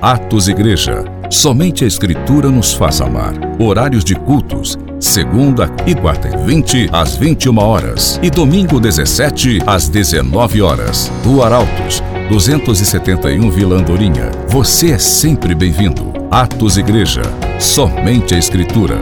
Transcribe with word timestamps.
Atos 0.00 0.46
Igreja. 0.46 1.04
Somente 1.28 1.82
a 1.82 1.86
Escritura 1.88 2.48
nos 2.50 2.72
faz 2.72 3.00
amar. 3.00 3.34
Horários 3.58 4.04
de 4.04 4.14
cultos. 4.14 4.78
Segunda 5.00 5.68
e 5.88 5.94
quarta 5.94 6.28
e 6.28 6.36
20 6.46 6.90
às 6.92 7.16
21 7.16 7.58
horas. 7.58 8.20
E 8.22 8.30
domingo 8.30 8.78
17 8.78 9.58
às 9.66 9.88
19 9.88 10.62
horas. 10.62 11.10
Do 11.24 11.42
Arautos, 11.42 12.00
271 12.28 13.50
Vila 13.50 13.76
Andorinha. 13.76 14.30
Você 14.46 14.92
é 14.92 14.98
sempre 14.98 15.52
bem-vindo. 15.52 16.12
Atos 16.30 16.76
Igreja. 16.76 17.22
Somente 17.58 18.36
a 18.36 18.38
Escritura. 18.38 18.96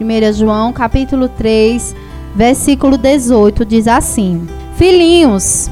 1 0.00 0.32
João 0.32 0.72
capítulo 0.72 1.28
3, 1.28 1.94
versículo 2.34 2.96
18 2.96 3.62
diz 3.66 3.86
assim: 3.86 4.48
Filhinhos, 4.76 5.68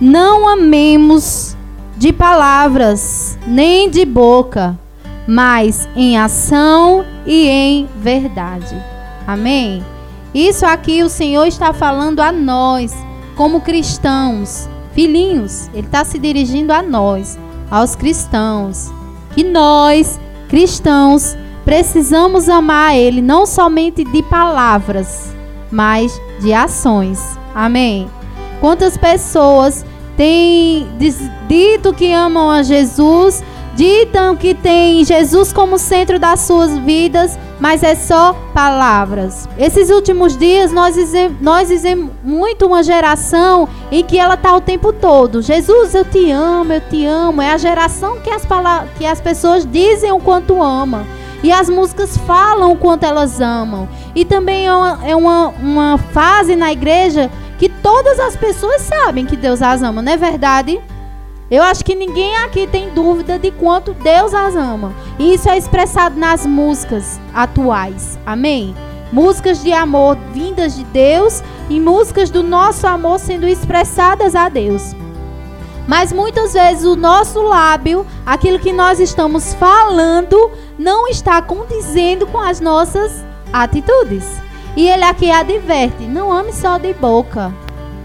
não 0.00 0.48
amemos 0.48 1.57
de 1.98 2.12
palavras, 2.12 3.36
nem 3.44 3.90
de 3.90 4.04
boca, 4.04 4.78
mas 5.26 5.88
em 5.96 6.16
ação 6.16 7.04
e 7.26 7.48
em 7.48 7.88
verdade. 7.96 8.80
Amém? 9.26 9.84
Isso 10.32 10.64
aqui 10.64 11.02
o 11.02 11.08
Senhor 11.08 11.46
está 11.46 11.72
falando 11.72 12.20
a 12.20 12.30
nós, 12.30 12.94
como 13.36 13.60
cristãos, 13.60 14.68
filhinhos. 14.92 15.68
Ele 15.74 15.86
está 15.86 16.04
se 16.04 16.20
dirigindo 16.20 16.72
a 16.72 16.82
nós, 16.82 17.36
aos 17.68 17.96
cristãos. 17.96 18.92
Que 19.34 19.42
nós, 19.42 20.20
cristãos, 20.48 21.36
precisamos 21.64 22.48
amar 22.48 22.96
Ele 22.96 23.20
não 23.20 23.44
somente 23.44 24.04
de 24.04 24.22
palavras, 24.22 25.34
mas 25.68 26.18
de 26.40 26.54
ações. 26.54 27.36
Amém? 27.52 28.08
Quantas 28.60 28.96
pessoas 28.96 29.84
têm 30.18 30.88
dito 31.46 31.94
que 31.94 32.12
amam 32.12 32.50
a 32.50 32.64
Jesus, 32.64 33.42
ditam 33.76 34.34
que 34.34 34.52
tem 34.52 35.04
Jesus 35.04 35.52
como 35.52 35.78
centro 35.78 36.18
das 36.18 36.40
suas 36.40 36.76
vidas, 36.78 37.38
mas 37.60 37.84
é 37.84 37.94
só 37.94 38.34
palavras. 38.52 39.48
Esses 39.56 39.90
últimos 39.90 40.36
dias 40.36 40.72
nós 40.72 40.96
dizemos, 40.96 41.40
nós 41.40 41.68
dizemos 41.68 42.10
muito 42.24 42.66
uma 42.66 42.82
geração 42.82 43.68
em 43.92 44.02
que 44.02 44.18
ela 44.18 44.34
está 44.34 44.54
o 44.56 44.60
tempo 44.60 44.92
todo. 44.92 45.40
Jesus, 45.40 45.94
eu 45.94 46.04
te 46.04 46.32
amo, 46.32 46.72
eu 46.72 46.80
te 46.80 47.06
amo. 47.06 47.40
É 47.40 47.52
a 47.52 47.58
geração 47.58 48.18
que 48.20 48.30
as, 48.30 48.42
que 48.98 49.06
as 49.06 49.20
pessoas 49.20 49.64
dizem 49.64 50.10
o 50.10 50.18
quanto 50.18 50.60
amam. 50.60 51.06
E 51.40 51.52
as 51.52 51.70
músicas 51.70 52.16
falam 52.16 52.72
o 52.72 52.76
quanto 52.76 53.04
elas 53.04 53.40
amam. 53.40 53.88
E 54.12 54.24
também 54.24 54.66
é 54.66 54.74
uma, 54.74 54.98
é 55.06 55.14
uma, 55.14 55.48
uma 55.48 55.98
fase 56.12 56.56
na 56.56 56.72
igreja 56.72 57.30
todas 57.88 58.20
as 58.20 58.36
pessoas 58.36 58.82
sabem 58.82 59.24
que 59.24 59.34
Deus 59.34 59.62
as 59.62 59.82
ama, 59.82 60.02
não 60.02 60.12
é 60.12 60.16
verdade? 60.18 60.78
Eu 61.50 61.62
acho 61.62 61.82
que 61.82 61.94
ninguém 61.94 62.36
aqui 62.36 62.66
tem 62.66 62.90
dúvida 62.90 63.38
de 63.38 63.50
quanto 63.50 63.94
Deus 63.94 64.34
as 64.34 64.54
ama. 64.54 64.92
E 65.18 65.32
isso 65.32 65.48
é 65.48 65.56
expressado 65.56 66.20
nas 66.20 66.44
músicas 66.44 67.18
atuais. 67.32 68.18
Amém? 68.26 68.76
Músicas 69.10 69.62
de 69.62 69.72
amor 69.72 70.18
vindas 70.34 70.76
de 70.76 70.84
Deus 70.84 71.42
e 71.70 71.80
músicas 71.80 72.28
do 72.28 72.42
nosso 72.42 72.86
amor 72.86 73.18
sendo 73.18 73.48
expressadas 73.48 74.34
a 74.34 74.50
Deus. 74.50 74.94
Mas 75.86 76.12
muitas 76.12 76.52
vezes 76.52 76.84
o 76.84 76.94
nosso 76.94 77.40
lábio, 77.40 78.04
aquilo 78.26 78.58
que 78.58 78.70
nós 78.70 79.00
estamos 79.00 79.54
falando, 79.54 80.50
não 80.78 81.08
está 81.08 81.40
condizendo 81.40 82.26
com 82.26 82.38
as 82.38 82.60
nossas 82.60 83.24
atitudes. 83.50 84.26
E 84.76 84.86
ele 84.86 85.04
aqui 85.04 85.30
adverte: 85.30 86.02
não 86.02 86.30
ame 86.30 86.52
só 86.52 86.76
de 86.76 86.92
boca. 86.92 87.50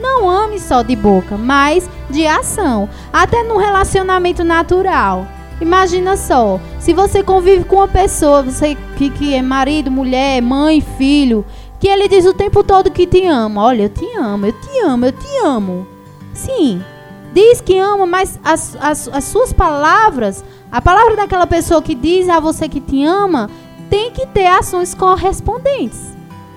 Não 0.04 0.30
ame 0.30 0.60
só 0.60 0.82
de 0.82 0.98
boca, 0.98 1.38
mas 1.38 1.90
de 2.10 2.28
ação. 2.28 2.90
Até 3.12 3.42
no 3.42 3.58
relacionamento 3.58 4.44
natural. 4.44 5.26
Imagina 5.62 6.18
só, 6.18 6.60
se 6.78 6.94
você 6.94 7.24
convive 7.24 7.64
com 7.64 7.78
uma 7.78 7.88
pessoa, 7.88 8.44
você 8.44 8.76
que, 8.98 9.10
que 9.10 9.34
é 9.34 9.42
marido, 9.42 9.90
mulher, 9.90 10.42
mãe, 10.42 10.82
filho, 10.82 11.46
que 11.80 11.88
ele 11.88 12.10
diz 12.10 12.26
o 12.26 12.34
tempo 12.34 12.66
todo 12.66 12.92
que 12.92 13.08
te 13.08 13.26
ama. 13.26 13.64
Olha, 13.64 13.84
eu 13.84 13.90
te 13.90 14.06
amo, 14.18 14.46
eu 14.46 14.52
te 14.52 14.80
amo, 14.82 15.06
eu 15.06 15.12
te 15.14 15.38
amo. 15.42 15.88
Sim, 16.34 16.84
diz 17.32 17.62
que 17.62 17.80
ama, 17.80 18.06
mas 18.06 18.38
as, 18.44 18.76
as, 18.82 19.08
as 19.08 19.24
suas 19.24 19.54
palavras, 19.54 20.44
a 20.70 20.82
palavra 20.82 21.16
daquela 21.16 21.48
pessoa 21.48 21.82
que 21.82 21.96
diz 21.96 22.28
a 22.28 22.42
você 22.42 22.68
que 22.68 22.82
te 22.82 23.06
ama, 23.06 23.50
tem 23.90 24.12
que 24.12 24.26
ter 24.28 24.48
ações 24.48 24.94
correspondentes. 24.94 26.14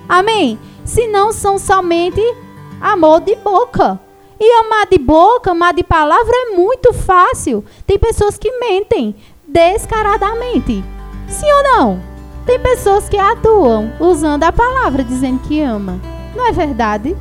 Amém? 0.09 0.59
Se 0.83 1.07
não 1.07 1.31
são 1.31 1.57
somente 1.57 2.21
amor 2.81 3.21
de 3.21 3.35
boca. 3.35 3.99
E 4.39 4.59
amar 4.59 4.87
de 4.87 4.99
boca, 4.99 5.51
amar 5.51 5.73
de 5.73 5.83
palavra 5.83 6.33
é 6.33 6.55
muito 6.55 6.93
fácil. 6.93 7.65
Tem 7.85 7.97
pessoas 7.97 8.37
que 8.37 8.59
mentem 8.59 9.15
descaradamente. 9.47 10.83
Sim 11.27 11.51
ou 11.51 11.63
não? 11.63 12.01
Tem 12.45 12.59
pessoas 12.59 13.09
que 13.09 13.17
atuam 13.17 13.91
usando 13.99 14.43
a 14.43 14.51
palavra 14.51 15.03
dizendo 15.03 15.39
que 15.39 15.59
ama. 15.59 15.99
Não 16.35 16.45
é 16.45 16.51
verdade? 16.51 17.17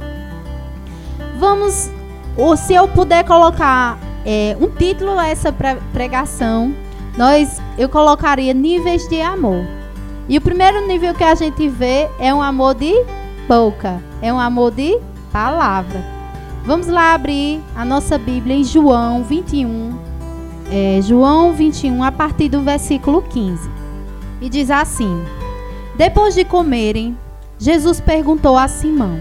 Vamos 1.38 1.90
ou 2.36 2.54
se 2.56 2.74
eu 2.74 2.86
puder 2.86 3.24
colocar 3.24 3.98
é, 4.24 4.56
um 4.60 4.68
título 4.68 5.18
a 5.18 5.26
essa 5.28 5.54
pregação, 5.92 6.74
nós, 7.16 7.62
eu 7.78 7.88
colocaria 7.88 8.52
níveis 8.52 9.08
de 9.08 9.22
amor. 9.22 9.64
E 10.28 10.36
o 10.36 10.40
primeiro 10.40 10.86
nível 10.86 11.14
que 11.14 11.24
a 11.24 11.34
gente 11.34 11.68
vê 11.68 12.08
é 12.18 12.34
um 12.34 12.42
amor 12.42 12.74
de 12.74 12.92
boca, 13.48 14.02
é 14.20 14.32
um 14.32 14.38
amor 14.38 14.72
de 14.72 14.98
palavra. 15.36 16.02
Vamos 16.64 16.86
lá 16.86 17.12
abrir 17.12 17.60
a 17.76 17.84
nossa 17.84 18.16
Bíblia 18.16 18.56
em 18.56 18.64
João 18.64 19.22
21. 19.22 19.94
É, 20.72 20.98
João 21.02 21.52
21, 21.52 22.02
a 22.02 22.10
partir 22.10 22.48
do 22.48 22.62
versículo 22.62 23.20
15. 23.20 23.70
E 24.40 24.48
diz 24.48 24.70
assim: 24.70 25.22
Depois 25.94 26.34
de 26.34 26.42
comerem, 26.42 27.18
Jesus 27.58 28.00
perguntou 28.00 28.56
a 28.56 28.66
Simão: 28.66 29.20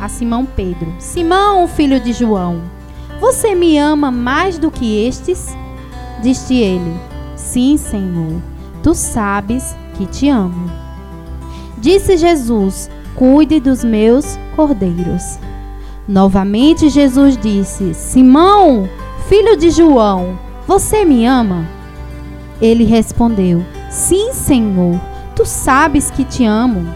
a 0.00 0.08
Simão 0.08 0.46
Pedro: 0.46 0.94
Simão, 1.00 1.66
filho 1.66 1.98
de 1.98 2.12
João, 2.12 2.62
você 3.20 3.56
me 3.56 3.76
ama 3.76 4.12
mais 4.12 4.56
do 4.56 4.70
que 4.70 5.04
estes? 5.04 5.48
Disse 6.22 6.54
ele: 6.54 6.96
Sim, 7.34 7.76
Senhor, 7.76 8.40
tu 8.84 8.94
sabes 8.94 9.76
que 9.96 10.06
te 10.06 10.28
amo. 10.28 10.70
Disse 11.76 12.16
Jesus: 12.16 12.88
Cuide 13.18 13.58
dos 13.58 13.82
meus 13.82 14.38
cordeiros. 14.54 15.40
Novamente 16.06 16.88
Jesus 16.88 17.36
disse: 17.36 17.92
Simão, 17.92 18.88
filho 19.28 19.56
de 19.56 19.70
João, 19.70 20.38
você 20.68 21.04
me 21.04 21.26
ama? 21.26 21.66
Ele 22.62 22.84
respondeu: 22.84 23.64
Sim, 23.90 24.32
Senhor, 24.32 25.00
tu 25.34 25.44
sabes 25.44 26.12
que 26.12 26.22
te 26.22 26.44
amo. 26.44 26.86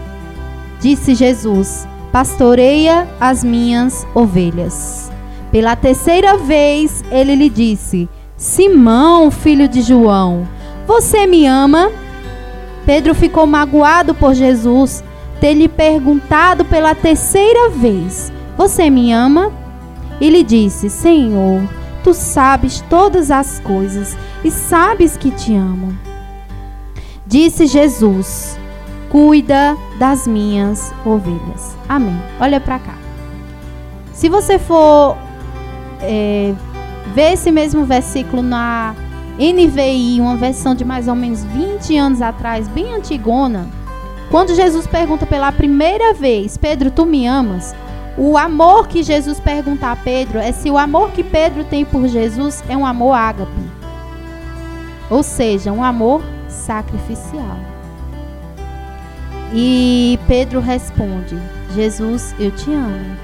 Disse 0.79 1.13
Jesus: 1.13 1.85
pastoreia 2.09 3.05
as 3.19 3.43
minhas 3.43 4.07
ovelhas. 4.15 5.11
Pela 5.51 5.75
terceira 5.75 6.37
vez 6.37 7.03
ele 7.11 7.35
lhe 7.35 7.49
disse: 7.49 8.07
Simão, 8.37 9.29
filho 9.29 9.67
de 9.67 9.81
João, 9.81 10.47
você 10.87 11.27
me 11.27 11.45
ama? 11.45 11.91
Pedro 12.85 13.13
ficou 13.13 13.45
magoado 13.45 14.15
por 14.15 14.33
Jesus 14.33 15.03
ter 15.43 15.55
lhe 15.55 15.67
perguntado 15.67 16.63
pela 16.63 16.95
terceira 16.95 17.69
vez: 17.69 18.31
Você 18.55 18.89
me 18.89 19.11
ama? 19.11 19.51
E 20.21 20.29
lhe 20.29 20.41
disse: 20.41 20.89
Senhor, 20.89 21.61
tu 22.01 22.13
sabes 22.13 22.79
todas 22.89 23.29
as 23.29 23.59
coisas 23.59 24.17
e 24.41 24.49
sabes 24.49 25.17
que 25.17 25.29
te 25.31 25.53
amo. 25.53 25.93
Disse 27.27 27.65
Jesus: 27.67 28.57
cuida 29.09 29.75
das 29.99 30.25
minhas 30.25 30.93
ovelhas. 31.03 31.75
Amém. 31.89 32.17
Olha 32.39 32.61
para 32.61 32.79
cá. 32.79 32.95
Se 34.13 34.29
você 34.29 34.57
for 34.57 35.17
é, 35.99 36.53
ver 37.13 37.33
esse 37.33 37.51
mesmo 37.51 37.83
versículo 37.83 38.41
na 38.41 38.95
NVI, 39.37 40.21
uma 40.21 40.37
versão 40.37 40.73
de 40.73 40.85
mais 40.85 41.09
ou 41.09 41.15
menos 41.15 41.43
20 41.43 41.97
anos 41.97 42.21
atrás, 42.21 42.69
bem 42.69 42.95
antigona, 42.95 43.67
quando 44.33 44.55
Jesus 44.55 44.87
pergunta 44.87 45.27
pela 45.27 45.51
primeira 45.51 46.11
vez, 46.11 46.57
Pedro, 46.57 46.89
tu 46.89 47.05
me 47.05 47.27
amas? 47.27 47.75
O 48.17 48.35
amor 48.35 48.87
que 48.87 49.03
Jesus 49.03 49.39
pergunta 49.39 49.91
a 49.91 49.95
Pedro 49.95 50.39
é 50.39 50.51
se 50.51 50.71
o 50.71 50.77
amor 50.79 51.11
que 51.11 51.23
Pedro 51.23 51.63
tem 51.63 51.85
por 51.85 52.07
Jesus 52.07 52.63
é 52.67 52.75
um 52.75 52.83
amor 52.83 53.13
ágape. 53.13 53.51
Ou 55.07 55.21
seja, 55.21 55.71
um 55.71 55.83
amor 55.83 56.23
sacrificial. 56.49 57.59
E 59.53 60.17
Pedro 60.27 60.59
responde: 60.59 61.37
Jesus, 61.75 62.33
eu 62.39 62.49
te 62.49 62.73
amo, 62.73 63.15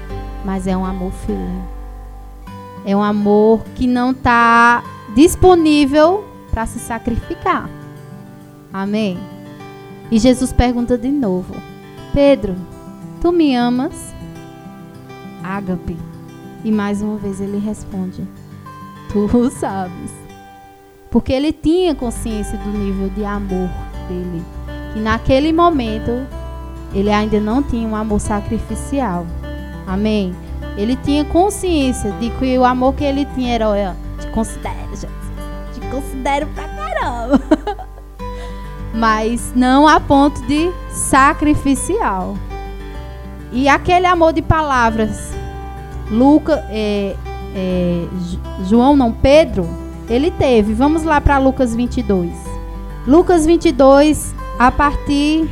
mas 0.44 0.68
é 0.68 0.76
um 0.76 0.84
amor 0.84 1.10
filho. 1.26 1.64
É 2.86 2.94
um 2.94 3.02
amor 3.02 3.64
que 3.74 3.88
não 3.88 4.12
está 4.12 4.84
disponível 5.12 6.24
para 6.52 6.66
se 6.66 6.78
sacrificar. 6.78 7.68
Amém? 8.72 9.18
E 10.10 10.18
Jesus 10.18 10.52
pergunta 10.52 10.98
de 10.98 11.10
novo: 11.10 11.54
Pedro, 12.12 12.56
tu 13.20 13.30
me 13.30 13.54
amas? 13.54 14.14
Ágape. 15.42 15.96
E 16.64 16.70
mais 16.70 17.00
uma 17.00 17.16
vez 17.16 17.40
ele 17.40 17.58
responde: 17.58 18.26
Tu 19.12 19.50
sabes. 19.50 20.12
Porque 21.10 21.32
ele 21.32 21.52
tinha 21.52 21.94
consciência 21.94 22.56
do 22.58 22.70
nível 22.70 23.08
de 23.10 23.24
amor 23.24 23.68
dele. 24.08 24.42
Que 24.92 25.00
naquele 25.00 25.52
momento 25.52 26.26
ele 26.92 27.10
ainda 27.10 27.40
não 27.40 27.62
tinha 27.62 27.86
um 27.86 27.96
amor 27.96 28.20
sacrificial. 28.20 29.26
Amém? 29.86 30.34
Ele 30.76 30.96
tinha 30.96 31.24
consciência 31.24 32.12
de 32.12 32.30
que 32.30 32.58
o 32.58 32.64
amor 32.64 32.94
que 32.94 33.04
ele 33.04 33.24
tinha 33.34 33.54
era, 33.54 33.68
olha, 33.68 33.96
te 34.20 34.28
considero, 34.28 34.90
Jesus. 34.90 35.10
Te 35.74 35.80
considero 35.90 36.46
pra 36.48 36.68
caramba. 36.68 37.40
Mas 38.92 39.52
não 39.54 39.86
a 39.86 40.00
ponto 40.00 40.40
de 40.46 40.70
sacrificial. 40.90 42.36
E 43.52 43.68
aquele 43.68 44.06
amor 44.06 44.32
de 44.32 44.42
palavras, 44.42 45.32
Lucas, 46.10 46.60
é, 46.68 47.16
é, 47.54 48.04
João 48.64 48.96
não, 48.96 49.12
Pedro, 49.12 49.68
ele 50.08 50.30
teve. 50.30 50.72
Vamos 50.72 51.02
lá 51.02 51.20
para 51.20 51.38
Lucas 51.38 51.74
22. 51.74 52.30
Lucas 53.06 53.46
22, 53.46 54.34
a 54.58 54.70
partir 54.70 55.48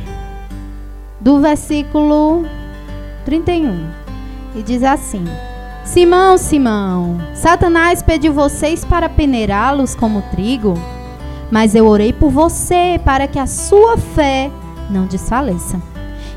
do 1.19 1.39
versículo 1.39 2.45
31. 3.25 3.89
E 4.55 4.63
diz 4.63 4.83
assim: 4.83 5.25
Simão, 5.83 6.37
Simão, 6.37 7.17
Satanás 7.33 8.01
pediu 8.01 8.33
vocês 8.33 8.85
para 8.85 9.09
peneirá-los 9.09 9.95
como 9.95 10.21
trigo, 10.31 10.73
mas 11.51 11.75
eu 11.75 11.87
orei 11.87 12.13
por 12.13 12.29
você 12.29 12.99
para 13.03 13.27
que 13.27 13.39
a 13.39 13.47
sua 13.47 13.97
fé 13.97 14.51
não 14.89 15.05
desfaleça. 15.05 15.81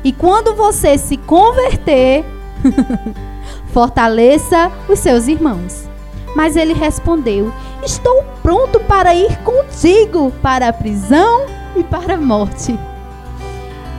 E 0.03 0.11
quando 0.11 0.55
você 0.55 0.97
se 0.97 1.17
converter, 1.17 2.25
fortaleça 3.71 4.71
os 4.89 4.99
seus 4.99 5.27
irmãos. 5.27 5.87
Mas 6.35 6.55
ele 6.55 6.73
respondeu: 6.73 7.51
Estou 7.83 8.23
pronto 8.41 8.79
para 8.81 9.15
ir 9.15 9.37
contigo 9.39 10.31
para 10.41 10.69
a 10.69 10.73
prisão 10.73 11.45
e 11.75 11.83
para 11.83 12.15
a 12.15 12.17
morte. 12.17 12.77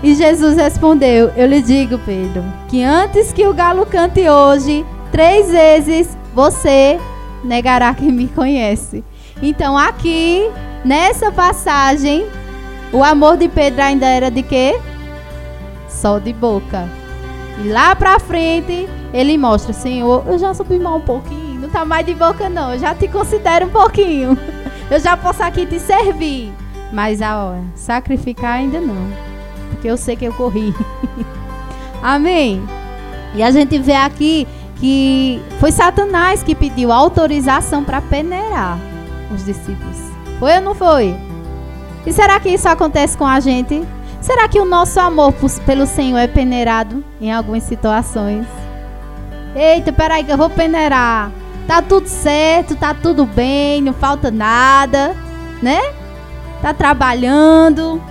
E 0.03 0.15
Jesus 0.15 0.57
respondeu: 0.57 1.31
Eu 1.37 1.47
lhe 1.47 1.63
digo, 1.63 1.99
Pedro, 1.99 2.45
que 2.69 2.83
antes 2.83 3.33
que 3.33 3.47
o 3.47 3.55
galo 3.55 3.87
cante 3.87 4.29
hoje, 4.29 4.85
três 5.11 5.51
vezes 5.51 6.19
você 6.35 6.99
negará 7.43 7.95
que 7.95 8.11
me 8.11 8.29
conhece. 8.29 9.05
Então, 9.41 9.79
aqui, 9.79 10.51
nessa 10.85 11.33
passagem, 11.33 12.27
o 12.93 13.03
amor 13.03 13.37
de 13.37 13.49
Pedro 13.49 13.83
ainda 13.83 14.07
era 14.07 14.31
de 14.31 14.43
quê? 14.43 14.79
Só 15.89 16.19
de 16.19 16.33
boca. 16.33 16.89
E 17.63 17.69
lá 17.69 17.95
pra 17.95 18.19
frente, 18.19 18.89
ele 19.13 19.39
mostra: 19.39 19.73
Senhor, 19.73 20.25
eu 20.27 20.39
já 20.39 20.53
subi 20.55 20.79
mal 20.79 20.97
um 20.97 21.01
pouquinho. 21.01 21.61
Não 21.61 21.69
tá 21.71 21.85
mais 21.85 22.05
de 22.05 22.15
boca, 22.15 22.49
não. 22.49 22.75
Eu 22.75 22.79
já 22.79 22.95
te 22.95 23.09
considero 23.09 23.67
um 23.67 23.71
pouquinho. 23.71 24.37
Eu 24.91 25.01
já 25.01 25.17
posso 25.17 25.43
aqui 25.43 25.65
te 25.65 25.81
servir. 25.81 26.53
Mas 26.93 27.23
a 27.23 27.43
hora, 27.43 27.63
sacrificar 27.75 28.53
ainda 28.53 28.79
não 28.79 29.35
porque 29.85 29.91
eu 29.91 29.99
sei 29.99 30.17
que 30.17 30.25
eu 30.25 30.33
corri. 30.33 30.75
Amém? 32.03 32.63
E 33.35 33.43
a 33.43 33.51
gente 33.51 33.79
vê 33.79 33.93
aqui 33.93 34.49
que 34.77 35.43
foi 35.61 35.71
Satanás 35.71 36.43
que 36.43 36.55
pediu 36.55 36.91
autorização 36.91 37.85
para 37.85 38.01
peneirar 38.01 38.79
os 39.31 39.45
discípulos. 39.45 40.14
Foi 40.39 40.57
ou 40.57 40.61
não 40.61 40.75
foi? 40.75 41.17
E 42.07 42.13
será 42.13 42.39
que 42.39 42.51
isso 42.51 42.69
acontece 42.69 43.17
com 43.17 43.27
a 43.27 43.41
gente? 43.41 43.83
Será 44.21 44.49
que 44.49 44.59
o 44.59 44.65
nosso 44.65 44.99
amor 45.01 45.35
pelo 45.67 45.87
Senhor 45.87 46.19
é 46.19 46.27
peneirado 46.27 47.05
em 47.21 47.33
algumas 47.33 47.63
situações? 47.63 48.47
Eita, 49.55 49.93
peraí 49.93 50.25
que 50.25 50.33
eu 50.33 50.37
vou 50.37 50.51
peneirar. 50.51 51.31
Tá 51.67 51.81
tudo 51.81 52.07
certo, 52.07 52.77
tá 52.77 52.93
tudo 52.93 53.25
bem, 53.25 53.81
não 53.81 53.95
falta 53.95 54.31
nada, 54.31 55.15
né? 55.63 55.81
Tá 56.61 56.75
trabalhando, 56.75 58.03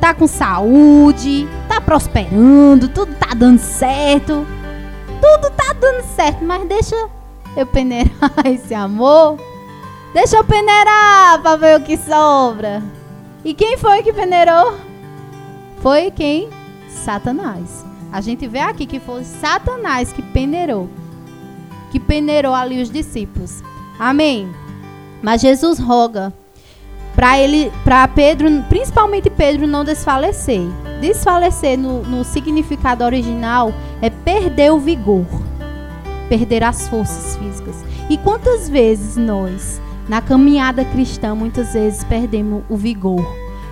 tá 0.00 0.14
com 0.14 0.26
saúde, 0.26 1.48
tá 1.68 1.80
prosperando, 1.80 2.88
tudo 2.88 3.14
tá 3.14 3.34
dando 3.34 3.58
certo. 3.58 4.46
Tudo 5.20 5.50
tá 5.50 5.74
dando 5.78 6.02
certo, 6.14 6.44
mas 6.44 6.66
deixa 6.68 6.96
eu 7.56 7.66
peneirar 7.66 8.32
esse 8.46 8.74
amor. 8.74 9.36
Deixa 10.12 10.36
eu 10.36 10.44
peneirar 10.44 11.40
pra 11.40 11.56
ver 11.56 11.78
o 11.78 11.84
que 11.84 11.96
sobra. 11.96 12.82
E 13.44 13.54
quem 13.54 13.76
foi 13.76 14.02
que 14.02 14.12
peneirou? 14.12 14.76
Foi 15.80 16.10
quem? 16.10 16.50
Satanás. 16.88 17.84
A 18.12 18.20
gente 18.20 18.48
vê 18.48 18.58
aqui 18.58 18.86
que 18.86 18.98
foi 18.98 19.22
Satanás 19.22 20.12
que 20.12 20.20
peneirou. 20.20 20.88
Que 21.92 22.00
peneirou 22.00 22.52
ali 22.52 22.82
os 22.82 22.90
discípulos. 22.90 23.62
Amém. 23.98 24.52
Mas 25.22 25.40
Jesus 25.40 25.78
roga 25.78 26.32
para 27.14 27.38
ele, 27.38 27.70
para 27.84 28.06
Pedro, 28.08 28.48
principalmente 28.68 29.30
Pedro, 29.30 29.66
não 29.66 29.84
desfalecer. 29.84 30.62
Desfalecer 31.00 31.78
no, 31.78 32.02
no 32.02 32.24
significado 32.24 33.04
original 33.04 33.72
é 34.02 34.10
perder 34.10 34.72
o 34.72 34.78
vigor, 34.78 35.26
perder 36.28 36.64
as 36.64 36.88
forças 36.88 37.36
físicas. 37.36 37.76
E 38.08 38.18
quantas 38.18 38.68
vezes 38.68 39.16
nós, 39.16 39.80
na 40.10 40.20
caminhada 40.20 40.84
cristã, 40.84 41.36
muitas 41.36 41.72
vezes 41.72 42.02
perdemos 42.02 42.64
o 42.68 42.76
vigor, 42.76 43.24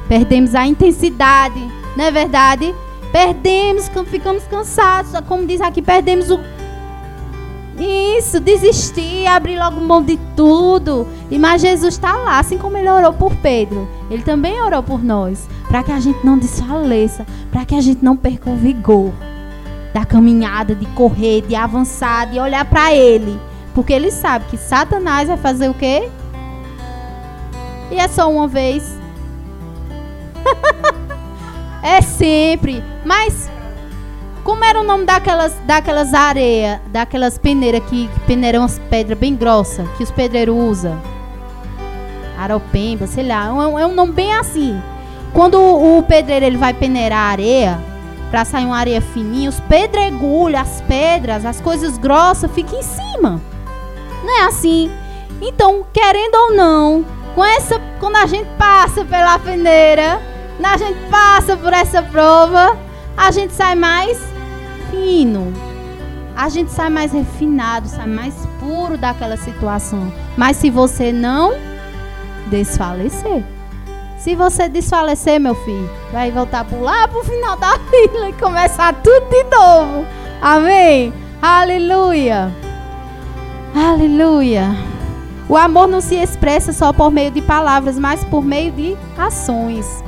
perdemos 0.07 0.55
a 0.55 0.65
intensidade, 0.65 1.59
não 1.97 2.05
é 2.05 2.13
verdade? 2.13 2.73
Perdemos, 3.11 3.91
ficamos 4.07 4.45
cansados, 4.45 5.11
como 5.27 5.45
diz 5.45 5.61
aqui, 5.61 5.83
perdemos 5.83 6.31
o 6.31 6.39
isso, 7.77 8.39
desistir, 8.39 9.27
abrir 9.27 9.59
logo 9.59 9.81
mão 9.81 10.01
de 10.01 10.17
tudo. 10.37 11.09
E 11.29 11.41
mas 11.41 11.61
Jesus 11.61 11.95
está 11.95 12.15
lá, 12.15 12.39
assim 12.39 12.57
como 12.57 12.77
ele 12.77 12.89
orou 12.89 13.13
por 13.13 13.35
Pedro, 13.35 13.89
ele 14.09 14.23
também 14.23 14.63
orou 14.63 14.83
por 14.83 15.03
nós, 15.03 15.49
para 15.67 15.83
que 15.83 15.91
a 15.91 15.99
gente 15.99 16.25
não 16.25 16.39
desfaleça, 16.39 17.27
para 17.51 17.65
que 17.65 17.75
a 17.75 17.81
gente 17.81 18.05
não 18.05 18.17
perca 18.17 18.49
o 18.49 18.55
vigor 18.57 19.13
da 19.93 20.05
caminhada, 20.05 20.73
de 20.73 20.87
correr, 20.87 21.41
de 21.43 21.57
avançar, 21.57 22.31
de 22.31 22.39
olhar 22.39 22.65
para 22.65 22.95
ele, 22.95 23.41
porque 23.75 23.93
ele 23.93 24.13
sabe 24.13 24.45
que 24.45 24.57
Satanás 24.57 25.27
vai 25.27 25.37
fazer 25.37 25.69
o 25.69 25.75
quê? 25.75 26.09
E 27.91 27.99
é 27.99 28.09
só 28.09 28.31
uma 28.31 28.47
vez. 28.47 28.99
é 31.83 32.01
sempre, 32.01 32.83
mas 33.05 33.51
como 34.45 34.65
era 34.65 34.81
o 34.81 34.83
nome 34.83 35.05
daquelas, 35.05 35.55
daquelas 35.67 36.15
areias, 36.15 36.81
daquelas 36.87 37.37
peneiras 37.37 37.83
que, 37.85 38.09
que 38.09 38.21
peneiram 38.21 38.65
as 38.65 38.79
pedras 38.79 39.19
bem 39.19 39.35
grossas, 39.35 39.87
que 39.97 40.03
os 40.03 40.11
pedreiros 40.11 40.57
usam? 40.57 40.99
Aropemba, 42.39 43.07
sei 43.07 43.27
lá. 43.27 43.47
É 43.47 43.51
um, 43.53 43.79
é 43.79 43.87
um 43.87 43.95
nome 43.95 44.13
bem 44.13 44.33
assim. 44.35 44.81
Quando 45.33 45.59
o, 45.59 45.99
o 45.99 46.03
pedreiro 46.03 46.47
ele 46.47 46.57
vai 46.57 46.73
peneirar 46.73 47.19
a 47.19 47.31
areia, 47.31 47.79
para 48.31 48.45
sair 48.45 48.65
uma 48.65 48.79
areia 48.79 49.01
fininha, 49.01 49.49
os 49.49 49.61
pedregulhos, 49.61 50.61
as 50.61 50.81
pedras, 50.83 51.45
as 51.45 51.61
coisas 51.61 51.99
grossas 51.99 52.51
ficam 52.53 52.79
em 52.79 52.83
cima. 52.83 53.41
Não 54.23 54.43
é 54.43 54.47
assim? 54.47 54.91
Então, 55.41 55.85
querendo 55.93 56.35
ou 56.35 56.55
não, 56.55 57.05
com 57.35 57.45
essa, 57.45 57.81
quando 58.01 58.17
a 58.17 58.27
gente 58.27 58.49
passa 58.59 59.05
pela 59.05 59.39
peneira, 59.39 60.21
a 60.63 60.77
gente 60.77 60.99
passa 61.11 61.57
por 61.57 61.73
essa 61.73 62.03
prova, 62.03 62.77
a 63.17 63.31
gente 63.31 63.53
sai 63.53 63.75
mais 63.75 64.19
fino. 64.91 65.53
A 66.37 66.49
gente 66.49 66.71
sai 66.71 66.89
mais 66.89 67.13
refinado, 67.13 67.89
sai 67.89 68.07
mais 68.07 68.35
puro 68.61 68.97
daquela 68.97 69.37
situação. 69.37 70.13
Mas 70.37 70.57
se 70.57 70.71
você 70.71 71.13
não 71.13 71.53
desfalecer, 72.47 73.45
se 74.19 74.35
você 74.35 74.69
desfalecer, 74.69 75.41
meu 75.41 75.55
filho, 75.55 75.91
vai 76.13 76.31
voltar 76.31 76.65
por 76.65 76.81
lá 76.81 77.09
pro 77.09 77.25
final 77.25 77.57
da 77.57 77.79
fila 77.91 78.29
e 78.29 78.33
começar 78.35 78.93
tudo 78.95 79.29
de 79.29 79.45
novo. 79.45 80.07
Amém? 80.41 81.13
Aleluia. 81.41 82.53
Aleluia. 83.75 84.98
O 85.49 85.57
amor 85.57 85.89
não 85.89 86.01
se 86.01 86.15
expressa 86.15 86.73
só 86.75 86.93
por 86.93 87.11
meio 87.11 87.31
de 87.31 87.41
palavras, 87.41 87.99
mas 87.99 88.23
por 88.25 88.45
meio 88.45 88.71
de 88.71 88.97
ações. 89.17 90.05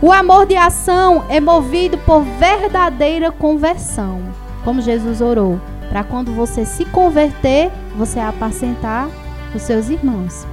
O 0.00 0.12
amor 0.12 0.46
de 0.46 0.54
ação 0.56 1.24
é 1.28 1.40
movido 1.40 1.98
por 1.98 2.22
verdadeira 2.22 3.32
conversão, 3.32 4.22
como 4.62 4.80
Jesus 4.80 5.20
orou, 5.20 5.60
para 5.88 6.04
quando 6.04 6.32
você 6.32 6.64
se 6.64 6.84
converter, 6.84 7.72
você 7.96 8.20
apacentar 8.20 9.08
os 9.54 9.62
seus 9.62 9.88
irmãos. 9.88 10.46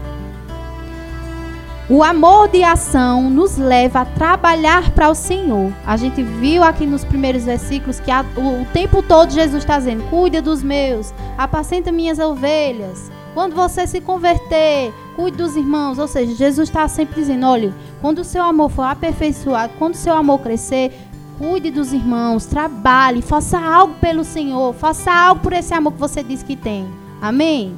O 1.89 2.01
amor 2.01 2.47
de 2.47 2.63
ação 2.63 3.29
nos 3.29 3.57
leva 3.57 4.01
a 4.01 4.05
trabalhar 4.05 4.89
para 4.91 5.09
o 5.09 5.13
Senhor. 5.13 5.71
A 5.85 5.97
gente 5.97 6.23
viu 6.23 6.63
aqui 6.63 6.85
nos 6.85 7.03
primeiros 7.03 7.43
versículos 7.43 7.99
que 7.99 8.09
a, 8.09 8.25
o, 8.35 8.61
o 8.61 8.65
tempo 8.73 9.03
todo 9.03 9.31
Jesus 9.31 9.61
está 9.61 9.77
dizendo: 9.77 10.03
cuida 10.09 10.41
dos 10.41 10.63
meus, 10.63 11.13
apacenta 11.37 11.91
minhas 11.91 12.17
ovelhas. 12.17 13.11
Quando 13.33 13.55
você 13.55 13.87
se 13.87 13.99
converter, 13.99 14.93
cuide 15.15 15.37
dos 15.37 15.55
irmãos. 15.55 15.97
Ou 15.97 16.07
seja, 16.07 16.35
Jesus 16.35 16.69
está 16.69 16.87
sempre 16.87 17.15
dizendo: 17.15 17.47
olha, 17.47 17.73
quando 18.01 18.19
o 18.19 18.23
seu 18.23 18.43
amor 18.43 18.69
for 18.69 18.83
aperfeiçoado, 18.83 19.73
quando 19.79 19.95
o 19.95 19.97
seu 19.97 20.15
amor 20.15 20.39
crescer, 20.39 20.91
cuide 21.37 21.71
dos 21.71 21.93
irmãos, 21.93 22.45
trabalhe, 22.45 23.21
faça 23.21 23.59
algo 23.59 23.95
pelo 23.99 24.23
Senhor, 24.23 24.73
faça 24.73 25.11
algo 25.11 25.41
por 25.41 25.53
esse 25.53 25.73
amor 25.73 25.93
que 25.93 25.99
você 25.99 26.21
diz 26.21 26.43
que 26.43 26.55
tem. 26.55 26.87
Amém? 27.21 27.73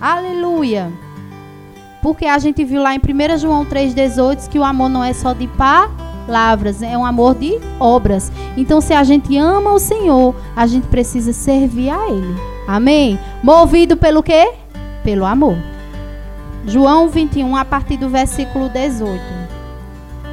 Aleluia. 0.00 0.92
Porque 2.02 2.24
a 2.26 2.38
gente 2.38 2.64
viu 2.64 2.82
lá 2.82 2.94
em 2.94 2.98
1 2.98 3.38
João 3.38 3.64
3,18 3.64 4.48
que 4.48 4.58
o 4.58 4.64
amor 4.64 4.88
não 4.88 5.04
é 5.04 5.12
só 5.12 5.34
de 5.34 5.48
palavras, 5.48 6.82
é 6.82 6.96
um 6.96 7.04
amor 7.04 7.34
de 7.34 7.60
obras. 7.78 8.32
Então, 8.56 8.80
se 8.80 8.94
a 8.94 9.04
gente 9.04 9.36
ama 9.36 9.72
o 9.72 9.78
Senhor, 9.78 10.34
a 10.56 10.66
gente 10.66 10.86
precisa 10.86 11.32
servir 11.32 11.90
a 11.90 12.08
Ele. 12.08 12.34
Amém? 12.66 13.18
Movido 13.42 13.96
pelo 13.96 14.22
quê? 14.22 14.54
Pelo 15.02 15.24
amor. 15.24 15.56
João 16.66 17.08
21, 17.08 17.56
a 17.56 17.64
partir 17.64 17.96
do 17.96 18.08
versículo 18.08 18.68
18. 18.68 19.20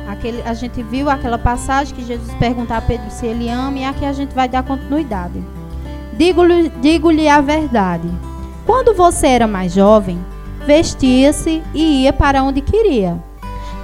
Aquele, 0.07 0.41
a 0.43 0.53
gente 0.53 0.81
viu 0.83 1.09
aquela 1.09 1.37
passagem 1.37 1.95
que 1.95 2.03
Jesus 2.03 2.33
pergunta 2.35 2.75
a 2.75 2.81
Pedro 2.81 3.09
se 3.09 3.25
ele 3.25 3.49
ama, 3.49 3.77
e 3.77 3.85
aqui 3.85 4.05
a 4.05 4.13
gente 4.13 4.33
vai 4.33 4.47
dar 4.47 4.63
continuidade. 4.63 5.43
Digo-lhe 6.13 6.69
digo 6.81 7.09
a 7.29 7.41
verdade. 7.41 8.09
Quando 8.65 8.93
você 8.93 9.27
era 9.27 9.47
mais 9.47 9.73
jovem, 9.73 10.17
vestia-se 10.65 11.61
e 11.73 12.03
ia 12.03 12.13
para 12.13 12.43
onde 12.43 12.61
queria. 12.61 13.17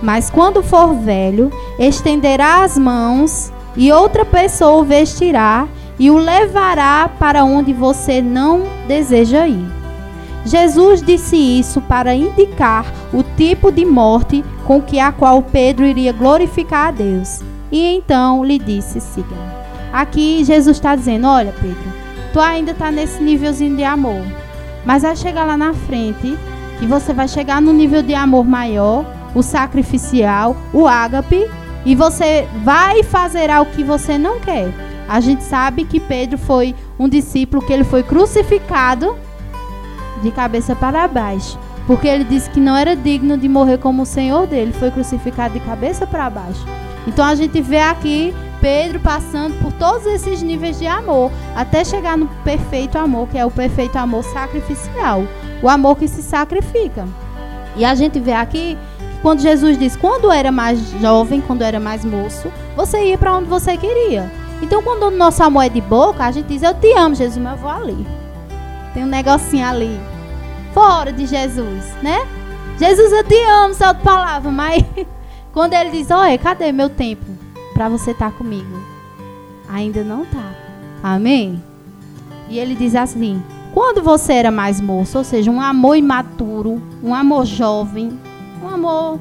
Mas 0.02 0.30
quando 0.30 0.62
for 0.62 0.94
velho, 0.94 1.52
estenderá 1.80 2.64
as 2.64 2.78
mãos 2.78 3.54
e 3.76 3.92
outra 3.92 4.26
pessoa 4.26 4.82
o 4.82 4.84
vestirá 4.84 5.68
e 5.98 6.12
o 6.12 6.18
levará 6.18 7.10
para 7.20 7.46
onde 7.46 7.72
você 7.72 8.22
não 8.22 8.64
deseja 8.88 9.48
ir. 9.48 9.83
Jesus 10.46 11.02
disse 11.02 11.38
isso 11.38 11.80
para 11.82 12.14
indicar 12.14 12.86
o 13.14 13.24
tipo 13.24 13.72
de 13.72 13.86
morte 13.86 14.44
com 14.66 14.82
que 14.82 15.00
a 15.00 15.12
qual 15.12 15.42
Pedro 15.42 15.86
iria 15.86 16.12
glorificar 16.12 16.88
a 16.88 16.92
Deus. 16.92 17.42
E 17.72 17.96
então 17.96 18.44
lhe 18.44 18.60
disse: 18.60 19.00
siga-me. 19.00 19.54
Aqui 19.92 20.44
Jesus 20.44 20.78
está 20.78 20.96
dizendo: 20.96 21.28
Olha, 21.28 21.54
Pedro, 21.62 21.94
tu 22.34 22.40
ainda 22.40 22.72
está 22.72 22.92
nesse 22.92 23.22
nívelzinho 23.22 23.76
de 23.76 23.84
amor, 23.84 24.22
mas 24.86 25.04
vai 25.04 25.16
chegar 25.16 25.46
lá 25.46 25.56
na 25.56 25.74
frente 25.74 26.38
e 26.82 26.86
você 26.86 27.14
vai 27.14 27.28
chegar 27.28 27.62
no 27.62 27.72
nível 27.72 28.02
de 28.02 28.14
amor 28.14 28.44
maior, 28.44 29.06
o 29.34 29.42
sacrificial, 29.42 30.56
o 30.74 30.88
ágape, 30.88 31.48
e 31.86 31.96
você 31.96 32.48
vai 32.64 33.04
fazer 33.04 33.50
algo 33.50 33.72
que 33.72 33.84
você 33.84 34.18
não 34.18 34.40
quer. 34.40 34.70
A 35.08 35.20
gente 35.20 35.44
sabe 35.44 35.86
que 35.86 36.00
Pedro 36.00 36.38
foi 36.38 36.76
um 36.98 37.08
discípulo 37.08 37.66
que 37.66 37.72
ele 37.72 37.84
foi 37.84 38.04
crucificado 38.04 39.16
de 40.22 40.32
cabeça 40.32 40.76
para 40.76 41.08
baixo, 41.08 41.58
porque 41.86 42.08
ele 42.08 42.24
disse 42.24 42.50
que 42.50 42.60
não 42.60 42.76
era 42.76 42.96
digno 42.96 43.38
de 43.38 43.50
morrer 43.50 43.78
como 43.78 44.04
o 44.04 44.06
Senhor 44.06 44.48
dele, 44.48 44.72
foi 44.74 44.92
crucificado 44.92 45.54
de 45.54 45.60
cabeça 45.60 46.06
para 46.06 46.30
baixo. 46.30 46.66
Então 47.08 47.26
a 47.26 47.36
gente 47.36 47.62
vê 47.62 47.80
aqui 47.80 48.34
Pedro 48.62 49.00
passando 49.00 49.62
por 49.62 49.74
todos 49.74 50.06
esses 50.06 50.42
níveis 50.42 50.80
de 50.80 50.88
amor, 50.88 51.32
até 51.54 51.84
chegar 51.84 52.18
no 52.18 52.28
perfeito 52.46 52.98
amor, 52.98 53.28
que 53.28 53.38
é 53.38 53.46
o 53.46 53.52
perfeito 53.52 53.98
amor 53.98 54.24
sacrificial, 54.24 55.24
o 55.62 55.68
amor 55.68 55.98
que 55.98 56.08
se 56.08 56.24
sacrifica. 56.24 57.06
E 57.76 57.84
a 57.84 57.94
gente 57.94 58.20
vê 58.20 58.32
aqui 58.32 58.78
quando 59.22 59.42
Jesus 59.42 59.78
diz: 59.78 59.96
quando 59.98 60.32
era 60.32 60.52
mais 60.52 60.80
jovem, 61.02 61.42
quando 61.42 61.62
era 61.62 61.80
mais 61.80 62.06
moço, 62.06 62.52
você 62.76 63.04
ia 63.04 63.18
para 63.18 63.36
onde 63.36 63.50
você 63.50 63.76
queria. 63.76 64.32
Então, 64.62 64.82
quando 64.82 65.04
o 65.04 65.12
nosso 65.12 65.44
amor 65.44 65.66
é 65.66 65.70
de 65.70 65.82
boca, 65.82 66.24
a 66.24 66.32
gente 66.32 66.48
diz: 66.48 66.64
Eu 66.64 66.74
te 66.74 66.94
amo, 66.94 67.16
Jesus, 67.16 67.38
mas 67.38 67.54
eu 67.54 67.60
vou 67.60 67.70
ali. 67.70 68.23
Tem 68.94 69.04
um 69.04 69.08
negocinho 69.08 69.66
ali, 69.66 70.00
fora 70.74 71.12
de 71.12 71.26
Jesus, 71.26 71.84
né? 72.02 72.20
Jesus, 72.78 73.12
eu 73.12 73.24
te 73.24 73.36
amo, 73.44 73.74
só 73.74 73.94
de 73.94 74.02
palavra, 74.02 74.52
mas 74.52 74.84
quando 75.54 75.74
ele 75.74 75.92
diz: 75.92 76.12
Olha, 76.12 76.38
cadê 76.38 76.72
meu 76.72 76.90
tempo 76.90 77.26
para 77.74 77.90
você 77.90 78.12
estar 78.12 78.32
tá 78.32 78.38
comigo? 78.38 78.82
Ainda 79.70 80.04
não 80.04 80.26
tá. 80.26 80.54
Amém? 81.02 81.62
E 82.50 82.60
ele 82.60 82.76
diz 82.76 82.96
assim: 82.96 83.42
quando 83.74 84.04
você 84.04 84.34
era 84.34 84.52
mais 84.52 84.80
moço, 84.80 85.18
ou 85.18 85.24
seja, 85.24 85.50
um 85.50 85.60
amor 85.60 85.96
imaturo, 85.96 86.80
um 87.04 87.16
amor 87.16 87.46
jovem, 87.46 88.20
um 88.64 88.68
amor 88.68 89.20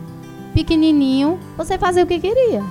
pequenininho, 0.52 1.38
você 1.56 1.78
fazia 1.78 2.04
o 2.04 2.06
que 2.06 2.20
queria. 2.20 2.62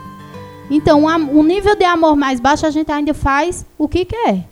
Então, 0.69 1.05
o 1.05 1.43
nível 1.43 1.75
de 1.75 1.83
amor 1.83 2.15
mais 2.15 2.39
baixo, 2.39 2.67
a 2.67 2.69
gente 2.69 2.91
ainda 2.91 3.13
faz 3.15 3.65
o 3.79 3.89
que 3.89 4.05
quer. 4.05 4.47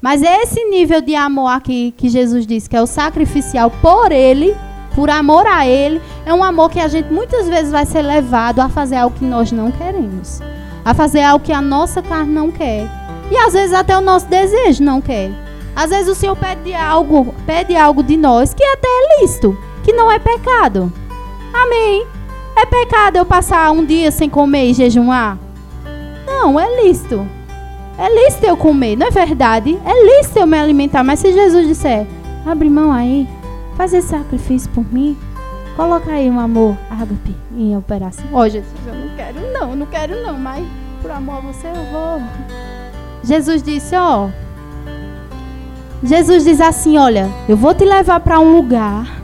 Mas 0.00 0.22
esse 0.22 0.64
nível 0.66 1.00
de 1.00 1.14
amor 1.16 1.48
aqui 1.48 1.92
que 1.96 2.08
Jesus 2.08 2.46
disse, 2.46 2.70
que 2.70 2.76
é 2.76 2.82
o 2.82 2.86
sacrificial 2.86 3.70
por 3.82 4.12
Ele, 4.12 4.56
por 4.94 5.10
amor 5.10 5.46
a 5.46 5.66
Ele, 5.66 6.00
é 6.24 6.32
um 6.32 6.42
amor 6.42 6.70
que 6.70 6.78
a 6.78 6.86
gente 6.86 7.12
muitas 7.12 7.48
vezes 7.48 7.72
vai 7.72 7.84
ser 7.84 8.02
levado 8.02 8.60
a 8.60 8.68
fazer 8.68 8.96
algo 8.96 9.18
que 9.18 9.24
nós 9.24 9.50
não 9.50 9.72
queremos. 9.72 10.40
A 10.84 10.94
fazer 10.94 11.22
algo 11.22 11.44
que 11.44 11.52
a 11.52 11.60
nossa 11.60 12.00
carne 12.00 12.32
não 12.32 12.50
quer. 12.50 12.86
E 13.30 13.36
às 13.36 13.52
vezes 13.52 13.74
até 13.74 13.96
o 13.96 14.00
nosso 14.00 14.26
desejo 14.26 14.82
não 14.84 15.00
quer. 15.00 15.30
Às 15.74 15.90
vezes 15.90 16.08
o 16.08 16.14
Senhor 16.14 16.36
pede 16.36 16.74
algo, 16.74 17.34
pede 17.44 17.76
algo 17.76 18.02
de 18.02 18.16
nós 18.16 18.54
que 18.54 18.64
até 18.64 18.88
é 18.88 19.20
lícito, 19.20 19.56
que 19.84 19.92
não 19.92 20.10
é 20.10 20.18
pecado. 20.18 20.92
Amém. 21.52 22.06
É 22.56 22.64
pecado 22.66 23.16
eu 23.16 23.26
passar 23.26 23.70
um 23.70 23.84
dia 23.84 24.10
sem 24.10 24.28
comer 24.28 24.70
e 24.70 24.74
jejuar? 24.74 25.38
Não, 26.26 26.58
é 26.58 26.82
lícito. 26.82 27.37
É 27.98 28.08
lícito 28.14 28.46
eu 28.46 28.56
comer, 28.56 28.96
não 28.96 29.08
é 29.08 29.10
verdade? 29.10 29.76
É 29.84 30.18
lícito 30.20 30.38
eu 30.38 30.46
me 30.46 30.56
alimentar. 30.56 31.02
Mas 31.02 31.18
se 31.18 31.32
Jesus 31.32 31.66
disser, 31.66 32.06
abre 32.46 32.70
mão 32.70 32.92
aí, 32.92 33.28
faz 33.76 33.92
esse 33.92 34.08
sacrifício 34.08 34.70
por 34.70 34.84
mim, 34.92 35.16
coloca 35.76 36.12
aí 36.12 36.30
um 36.30 36.38
amor, 36.38 36.76
ágape, 36.88 37.36
em 37.56 37.76
operação. 37.76 38.24
Ó, 38.32 38.42
oh, 38.42 38.48
Jesus, 38.48 38.72
eu 38.86 38.94
não 38.94 39.16
quero 39.16 39.52
não, 39.52 39.76
não 39.76 39.86
quero 39.86 40.22
não, 40.22 40.38
mas 40.38 40.64
por 41.02 41.10
amor 41.10 41.38
a 41.38 41.40
você 41.40 41.66
eu 41.66 41.74
vou. 41.92 42.22
Jesus 43.24 43.62
disse, 43.62 43.96
ó, 43.96 44.26
oh, 44.26 44.30
Jesus 46.06 46.44
diz 46.44 46.60
assim, 46.60 46.96
olha, 46.96 47.28
eu 47.48 47.56
vou 47.56 47.74
te 47.74 47.84
levar 47.84 48.20
para 48.20 48.38
um 48.38 48.56
lugar 48.56 49.20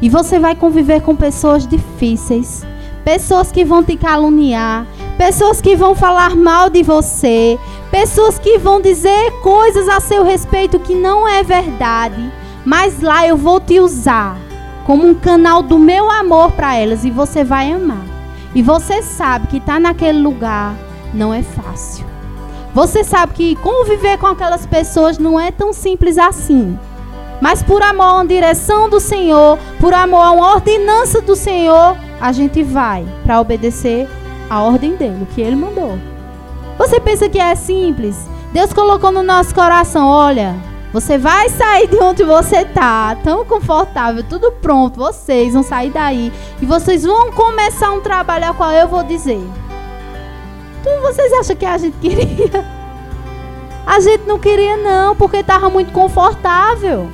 e 0.00 0.08
você 0.08 0.38
vai 0.38 0.54
conviver 0.54 1.02
com 1.02 1.14
pessoas 1.14 1.66
difíceis, 1.66 2.66
pessoas 3.04 3.52
que 3.52 3.64
vão 3.64 3.84
te 3.84 3.96
caluniar, 3.96 4.86
pessoas 5.18 5.60
que 5.60 5.76
vão 5.76 5.94
falar 5.94 6.34
mal 6.34 6.70
de 6.70 6.82
você, 6.82 7.58
pessoas 7.98 8.38
que 8.38 8.58
vão 8.58 8.78
dizer 8.78 9.32
coisas 9.40 9.88
a 9.88 10.00
seu 10.00 10.22
respeito 10.22 10.78
que 10.78 10.94
não 10.94 11.26
é 11.26 11.42
verdade. 11.42 12.30
Mas 12.62 13.00
lá 13.00 13.26
eu 13.26 13.38
vou 13.38 13.58
te 13.58 13.80
usar 13.80 14.36
como 14.84 15.08
um 15.08 15.14
canal 15.14 15.62
do 15.62 15.78
meu 15.78 16.10
amor 16.10 16.52
para 16.52 16.76
elas 16.76 17.06
e 17.06 17.10
você 17.10 17.42
vai 17.42 17.72
amar. 17.72 18.04
E 18.54 18.60
você 18.60 19.00
sabe 19.00 19.46
que 19.46 19.56
estar 19.56 19.74
tá 19.74 19.80
naquele 19.80 20.20
lugar 20.20 20.74
não 21.14 21.32
é 21.32 21.42
fácil. 21.42 22.04
Você 22.74 23.02
sabe 23.02 23.32
que 23.32 23.56
conviver 23.56 24.18
com 24.18 24.26
aquelas 24.26 24.66
pessoas 24.66 25.16
não 25.16 25.40
é 25.40 25.50
tão 25.50 25.72
simples 25.72 26.18
assim. 26.18 26.78
Mas 27.40 27.62
por 27.62 27.80
amor 27.80 28.04
a 28.04 28.12
uma 28.16 28.26
direção 28.26 28.90
do 28.90 29.00
Senhor, 29.00 29.58
por 29.80 29.94
amor 29.94 30.20
a 30.20 30.32
uma 30.32 30.52
ordenança 30.52 31.22
do 31.22 31.34
Senhor, 31.34 31.96
a 32.20 32.30
gente 32.30 32.62
vai 32.62 33.06
para 33.24 33.40
obedecer 33.40 34.06
a 34.50 34.60
ordem 34.60 34.96
dele, 34.96 35.22
o 35.22 35.34
que 35.34 35.40
ele 35.40 35.56
mandou. 35.56 35.98
Você 36.78 37.00
pensa 37.00 37.28
que 37.28 37.38
é 37.38 37.54
simples? 37.54 38.28
Deus 38.52 38.72
colocou 38.72 39.10
no 39.10 39.22
nosso 39.22 39.54
coração, 39.54 40.06
olha, 40.06 40.54
você 40.92 41.18
vai 41.18 41.48
sair 41.48 41.88
de 41.88 41.96
onde 41.96 42.22
você 42.22 42.58
está, 42.58 43.16
tão 43.16 43.44
confortável, 43.44 44.22
tudo 44.22 44.52
pronto, 44.52 44.98
vocês 44.98 45.52
vão 45.52 45.62
sair 45.62 45.90
daí 45.90 46.32
e 46.60 46.66
vocês 46.66 47.04
vão 47.04 47.32
começar 47.32 47.92
um 47.92 48.00
trabalho 48.00 48.46
ao 48.46 48.54
qual 48.54 48.72
eu 48.72 48.88
vou 48.88 49.02
dizer. 49.02 49.40
Então 50.80 51.02
vocês 51.02 51.32
acham 51.32 51.56
que 51.56 51.66
a 51.66 51.78
gente 51.78 51.96
queria? 51.98 52.76
A 53.86 54.00
gente 54.00 54.24
não 54.26 54.36
queria 54.36 54.76
não, 54.76 55.14
porque 55.14 55.36
estava 55.36 55.70
muito 55.70 55.92
confortável. 55.92 57.08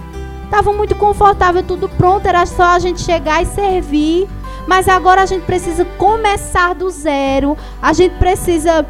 Estava 0.45 0.73
muito 0.73 0.95
confortável, 0.95 1.63
tudo 1.63 1.87
pronto, 1.87 2.27
era 2.27 2.47
só 2.47 2.63
a 2.63 2.79
gente 2.79 3.03
chegar 3.03 3.43
e 3.43 3.47
servir. 3.47 4.27
Mas 4.67 4.89
agora 4.89 5.21
a 5.21 5.27
gente 5.27 5.45
precisa 5.45 5.85
começar 5.85 6.75
do 6.75 6.89
zero. 6.89 7.59
A 7.81 7.93
gente 7.93 8.15
precisa 8.15 8.87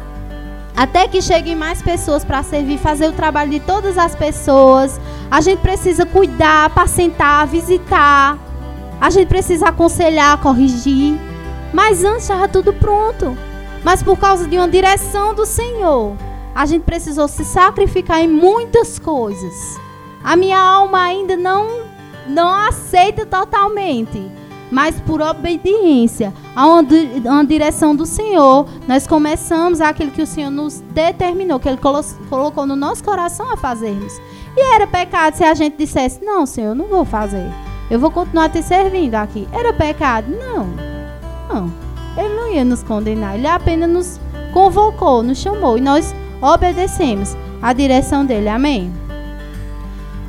até 0.75 1.07
que 1.07 1.21
cheguem 1.21 1.55
mais 1.55 1.81
pessoas 1.81 2.25
para 2.25 2.41
servir, 2.41 2.77
fazer 2.79 3.07
o 3.07 3.13
trabalho 3.13 3.51
de 3.51 3.59
todas 3.59 3.97
as 3.97 4.15
pessoas. 4.15 4.99
A 5.29 5.39
gente 5.39 5.59
precisa 5.59 6.05
cuidar, 6.05 6.65
apacentar, 6.65 7.47
visitar. 7.47 8.37
A 8.99 9.09
gente 9.09 9.27
precisa 9.27 9.69
aconselhar, 9.69 10.39
corrigir. 10.39 11.19
Mas 11.71 12.03
antes 12.03 12.23
estava 12.23 12.47
tudo 12.47 12.73
pronto. 12.73 13.37
Mas 13.83 14.01
por 14.01 14.17
causa 14.17 14.47
de 14.47 14.57
uma 14.57 14.67
direção 14.67 15.35
do 15.35 15.45
Senhor, 15.45 16.15
a 16.55 16.65
gente 16.65 16.83
precisou 16.83 17.27
se 17.27 17.43
sacrificar 17.43 18.19
em 18.21 18.27
muitas 18.27 18.97
coisas. 18.97 19.79
A 20.23 20.35
minha 20.35 20.57
alma 20.57 21.03
ainda 21.03 21.35
não, 21.35 21.83
não 22.27 22.49
aceita 22.49 23.25
totalmente. 23.25 24.31
Mas 24.73 24.99
por 25.01 25.21
obediência 25.21 26.33
a 26.55 26.65
uma, 26.65 26.83
direção 27.45 27.95
do 27.95 28.07
Senhor, 28.07 28.67
nós 28.87 29.05
começamos 29.05 29.79
aquilo 29.79 30.09
que 30.09 30.23
o 30.23 30.25
Senhor 30.25 30.49
nos 30.49 30.81
determinou, 30.95 31.59
que 31.59 31.69
Ele 31.69 31.77
colocou 31.77 32.65
no 32.65 32.75
nosso 32.75 33.03
coração 33.03 33.53
a 33.53 33.55
fazermos. 33.55 34.19
E 34.57 34.61
era 34.73 34.87
pecado 34.87 35.35
se 35.35 35.43
a 35.43 35.53
gente 35.53 35.77
dissesse: 35.77 36.25
Não, 36.25 36.47
Senhor, 36.47 36.69
eu 36.69 36.75
não 36.75 36.87
vou 36.87 37.05
fazer. 37.05 37.47
Eu 37.87 37.99
vou 37.99 38.09
continuar 38.09 38.49
te 38.49 38.63
servindo 38.63 39.13
aqui. 39.13 39.47
Era 39.53 39.71
pecado? 39.71 40.25
Não. 40.31 40.65
Não. 41.53 41.71
Ele 42.17 42.33
não 42.33 42.51
ia 42.51 42.65
nos 42.65 42.81
condenar. 42.81 43.35
Ele 43.35 43.45
apenas 43.45 43.87
nos 43.87 44.19
convocou, 44.51 45.21
nos 45.21 45.37
chamou. 45.37 45.77
E 45.77 45.81
nós 45.81 46.15
obedecemos 46.41 47.37
a 47.61 47.73
direção 47.73 48.25
dele. 48.25 48.49
Amém? 48.49 48.91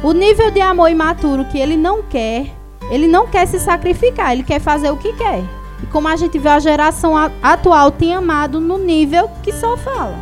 O 0.02 0.12
nível 0.12 0.50
de 0.50 0.60
amor 0.60 0.90
imaturo 0.90 1.46
que 1.46 1.56
ele 1.56 1.78
não 1.78 2.02
quer 2.02 2.54
Ele 2.90 3.08
não 3.08 3.26
quer 3.26 3.46
se 3.46 3.58
sacrificar, 3.58 4.32
ele 4.32 4.42
quer 4.42 4.60
fazer 4.60 4.90
o 4.90 4.96
que 4.96 5.12
quer. 5.12 5.42
E 5.82 5.86
como 5.86 6.08
a 6.08 6.16
gente 6.16 6.38
vê, 6.38 6.48
a 6.48 6.58
geração 6.58 7.14
atual 7.42 7.90
tem 7.90 8.14
amado 8.14 8.60
no 8.60 8.78
nível 8.78 9.30
que 9.42 9.52
só 9.52 9.76
fala. 9.76 10.14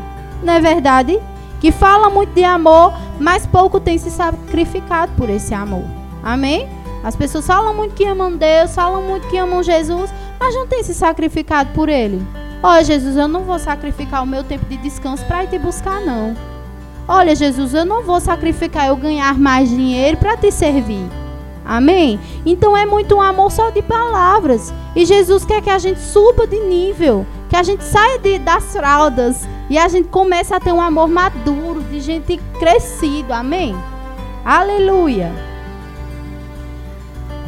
Não 0.42 0.54
é 0.54 0.60
verdade? 0.60 1.20
Que 1.60 1.70
fala 1.70 2.10
muito 2.10 2.34
de 2.34 2.42
amor, 2.42 2.92
mas 3.20 3.46
pouco 3.46 3.78
tem 3.78 3.96
se 3.98 4.10
sacrificado 4.10 5.12
por 5.16 5.30
esse 5.30 5.54
amor. 5.54 5.84
Amém? 6.22 6.68
As 7.04 7.16
pessoas 7.16 7.46
falam 7.46 7.74
muito 7.74 7.94
que 7.94 8.04
amam 8.04 8.36
Deus, 8.36 8.74
falam 8.74 9.02
muito 9.02 9.28
que 9.28 9.36
amam 9.36 9.62
Jesus, 9.62 10.12
mas 10.38 10.54
não 10.54 10.66
tem 10.66 10.82
se 10.82 10.94
sacrificado 10.94 11.70
por 11.72 11.88
Ele. 11.88 12.24
Olha, 12.62 12.84
Jesus, 12.84 13.16
eu 13.16 13.26
não 13.26 13.42
vou 13.42 13.58
sacrificar 13.58 14.22
o 14.22 14.26
meu 14.26 14.44
tempo 14.44 14.64
de 14.66 14.76
descanso 14.76 15.24
para 15.26 15.42
ir 15.42 15.48
te 15.48 15.58
buscar, 15.58 16.00
não. 16.00 16.36
Olha, 17.08 17.34
Jesus, 17.34 17.74
eu 17.74 17.84
não 17.84 18.04
vou 18.04 18.20
sacrificar 18.20 18.86
eu 18.86 18.96
ganhar 18.96 19.36
mais 19.36 19.68
dinheiro 19.68 20.16
para 20.16 20.36
te 20.36 20.52
servir. 20.52 21.21
Amém? 21.64 22.18
Então 22.44 22.76
é 22.76 22.84
muito 22.84 23.14
um 23.14 23.20
amor 23.20 23.50
só 23.50 23.70
de 23.70 23.82
palavras. 23.82 24.72
E 24.94 25.04
Jesus 25.04 25.44
quer 25.44 25.62
que 25.62 25.70
a 25.70 25.78
gente 25.78 26.00
suba 26.00 26.46
de 26.46 26.58
nível, 26.60 27.26
que 27.48 27.56
a 27.56 27.62
gente 27.62 27.84
saia 27.84 28.18
de, 28.18 28.38
das 28.38 28.72
fraldas 28.72 29.48
e 29.70 29.78
a 29.78 29.88
gente 29.88 30.08
comece 30.08 30.52
a 30.52 30.60
ter 30.60 30.72
um 30.72 30.80
amor 30.80 31.08
maduro, 31.08 31.82
de 31.82 32.00
gente 32.00 32.38
crescido. 32.58 33.32
Amém? 33.32 33.76
Aleluia. 34.44 35.32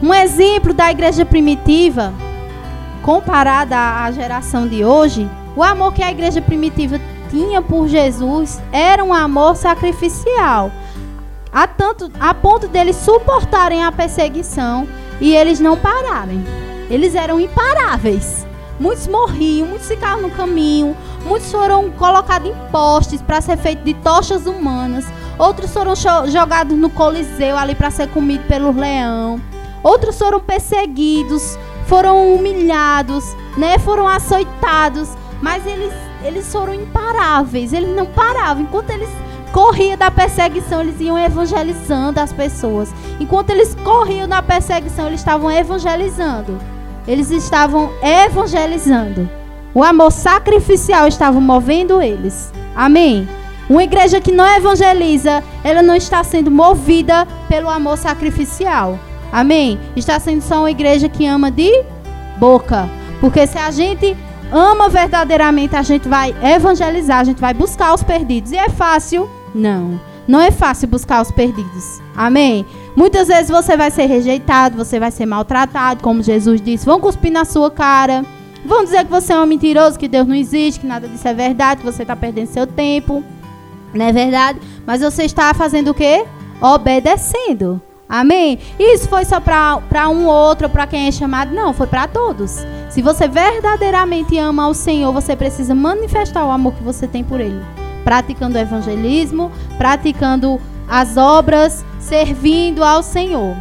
Um 0.03 0.13
exemplo 0.13 0.73
da 0.73 0.91
igreja 0.91 1.25
primitiva, 1.25 2.13
comparada 3.03 3.77
à 3.77 4.11
geração 4.13 4.69
de 4.69 4.85
hoje, 4.85 5.29
o 5.57 5.63
amor 5.63 5.93
que 5.93 6.03
a 6.03 6.11
igreja 6.11 6.41
primitiva 6.41 7.01
tinha 7.31 7.61
por 7.63 7.89
Jesus 7.89 8.61
era 8.71 9.03
um 9.03 9.13
amor 9.13 9.57
sacrificial, 9.57 10.71
a, 11.55 11.69
tanto, 11.69 12.11
a 12.19 12.35
ponto 12.35 12.67
deles 12.67 12.97
suportarem 12.97 13.85
a 13.85 13.93
perseguição 13.93 14.89
e 15.21 15.37
eles 15.37 15.61
não 15.61 15.77
pararem. 15.77 16.45
Eles 16.91 17.15
eram 17.15 17.39
imparáveis. 17.39 18.45
Muitos 18.81 19.07
morriam, 19.07 19.69
muitos 19.69 19.87
ficaram 19.87 20.21
no 20.21 20.31
caminho, 20.31 20.97
muitos 21.25 21.53
foram 21.53 21.93
colocados 21.93 22.51
em 22.51 22.55
postes 22.73 23.23
para 23.23 23.41
ser 23.41 23.57
feito 23.57 23.85
de 23.85 23.95
tochas 23.95 24.47
humanas, 24.47 25.07
outros 25.39 25.73
foram 25.73 25.95
jogados 26.27 26.77
no 26.77 26.91
coliseu 26.91 27.57
ali 27.57 27.77
para 27.77 27.93
ser 27.93 28.09
comido 28.09 28.45
pelo 28.49 28.73
leão. 28.73 29.41
Outros 29.81 30.19
foram 30.19 30.41
perseguidos, 30.41 31.57
foram 31.87 32.35
humilhados, 32.35 33.25
né? 33.57 33.79
Foram 33.79 34.09
açoitados, 34.09 35.11
mas 35.41 35.65
eles 35.65 35.93
eles 36.25 36.51
foram 36.51 36.75
imparáveis, 36.75 37.73
eles 37.73 37.95
não 37.95 38.07
paravam. 38.07 38.63
Enquanto 38.63 38.91
eles 38.91 39.11
corriam 39.55 39.97
da 39.97 40.11
perseguição, 40.11 40.81
eles 40.81 41.01
iam 41.01 41.17
evangelizando 41.17 42.19
as 42.19 42.33
pessoas. 42.33 42.93
Enquanto 43.21 43.51
eles 43.51 43.73
corriam 43.85 44.27
na 44.27 44.43
perseguição, 44.43 45.07
eles 45.07 45.21
estavam 45.21 45.49
evangelizando. 45.49 46.59
Eles 47.07 47.31
estavam 47.31 47.89
evangelizando. 48.03 49.31
O 49.73 49.85
amor 49.85 50.11
sacrificial 50.11 51.07
estava 51.07 51.41
movendo 51.41 52.03
eles. 52.03 52.53
Amém. 52.75 53.29
Uma 53.71 53.85
igreja 53.85 54.21
que 54.21 54.33
não 54.33 54.45
evangeliza, 54.45 55.41
ela 55.63 55.85
não 55.85 55.95
está 55.95 56.25
sendo 56.25 56.51
movida 56.51 57.25
pelo 57.49 57.71
amor 57.71 57.97
sacrificial. 57.97 58.99
Amém? 59.31 59.79
Está 59.95 60.19
sendo 60.19 60.43
só 60.43 60.59
uma 60.59 60.71
igreja 60.73 61.09
que 61.09 61.27
ama 61.27 61.49
de 61.49 61.85
boca. 62.39 62.91
Porque 63.21 63.47
se 63.47 63.57
a 63.57 63.71
gente 63.71 64.17
ama 64.51 64.89
verdadeiramente, 64.89 65.77
a 65.77 65.83
gente 65.83 66.09
vai 66.09 66.35
evangelizar, 66.43 67.21
a 67.21 67.25
gente 67.25 67.41
vai 67.41 67.55
buscar 67.55 67.95
os 67.95 68.03
perdidos. 68.03 68.51
E 68.51 68.57
é 68.57 68.69
fácil? 68.69 69.31
Não. 69.55 70.01
Não 70.27 70.41
é 70.41 70.51
fácil 70.51 70.89
buscar 70.89 71.23
os 71.23 71.31
perdidos. 71.31 72.01
Amém? 72.17 72.67
Muitas 72.97 73.29
vezes 73.29 73.51
você 73.51 73.77
vai 73.77 73.91
ser 73.91 74.07
rejeitado, 74.07 74.77
você 74.77 74.99
vai 74.99 75.11
ser 75.11 75.27
maltratado, 75.27 76.03
como 76.03 76.23
Jesus 76.23 76.61
disse. 76.61 76.87
Vão 76.87 76.99
cuspir 76.99 77.31
na 77.31 77.45
sua 77.45 77.71
cara. 77.71 78.25
Vão 78.65 78.83
dizer 78.83 79.05
que 79.05 79.11
você 79.11 79.33
é 79.33 79.37
um 79.37 79.47
mentiroso, 79.47 79.99
que 79.99 80.09
Deus 80.09 80.27
não 80.27 80.35
existe, 80.35 80.81
que 80.81 80.87
nada 80.87 81.07
disso 81.07 81.29
é 81.29 81.35
verdade, 81.35 81.81
que 81.81 81.87
você 81.87 82.03
está 82.03 82.17
perdendo 82.17 82.47
seu 82.47 82.67
tempo. 82.67 83.23
Não 83.93 84.07
é 84.07 84.13
verdade? 84.13 84.59
Mas 84.87 85.03
você 85.03 85.25
está 85.25 85.53
fazendo 85.53 85.89
o 85.91 85.95
quê? 85.95 86.25
Obedecendo. 86.61 87.81
Amém? 88.09 88.59
Isso 88.79 89.09
foi 89.09 89.25
só 89.25 89.41
para 89.41 90.09
um 90.09 90.27
outro, 90.27 90.69
para 90.69 90.87
quem 90.87 91.09
é 91.09 91.13
chamado? 91.13 91.55
Não, 91.55 91.75
foi 91.75 91.87
para 91.87 92.09
todos. 92.09 92.65
Se 92.89 93.03
você 93.03 93.29
verdadeiramente 93.29 94.39
ama 94.39 94.69
o 94.69 94.75
Senhor, 94.75 95.13
você 95.13 95.37
precisa 95.37 95.75
manifestar 95.75 96.47
o 96.47 96.51
amor 96.51 96.73
que 96.75 96.83
você 96.83 97.07
tem 97.07 97.23
por 97.23 97.41
Ele. 97.41 97.61
Praticando 98.05 98.57
o 98.57 98.61
evangelismo, 98.61 99.51
praticando 99.79 100.61
as 100.89 101.17
obras, 101.17 101.85
servindo 101.99 102.85
ao 102.85 103.03
Senhor. 103.03 103.57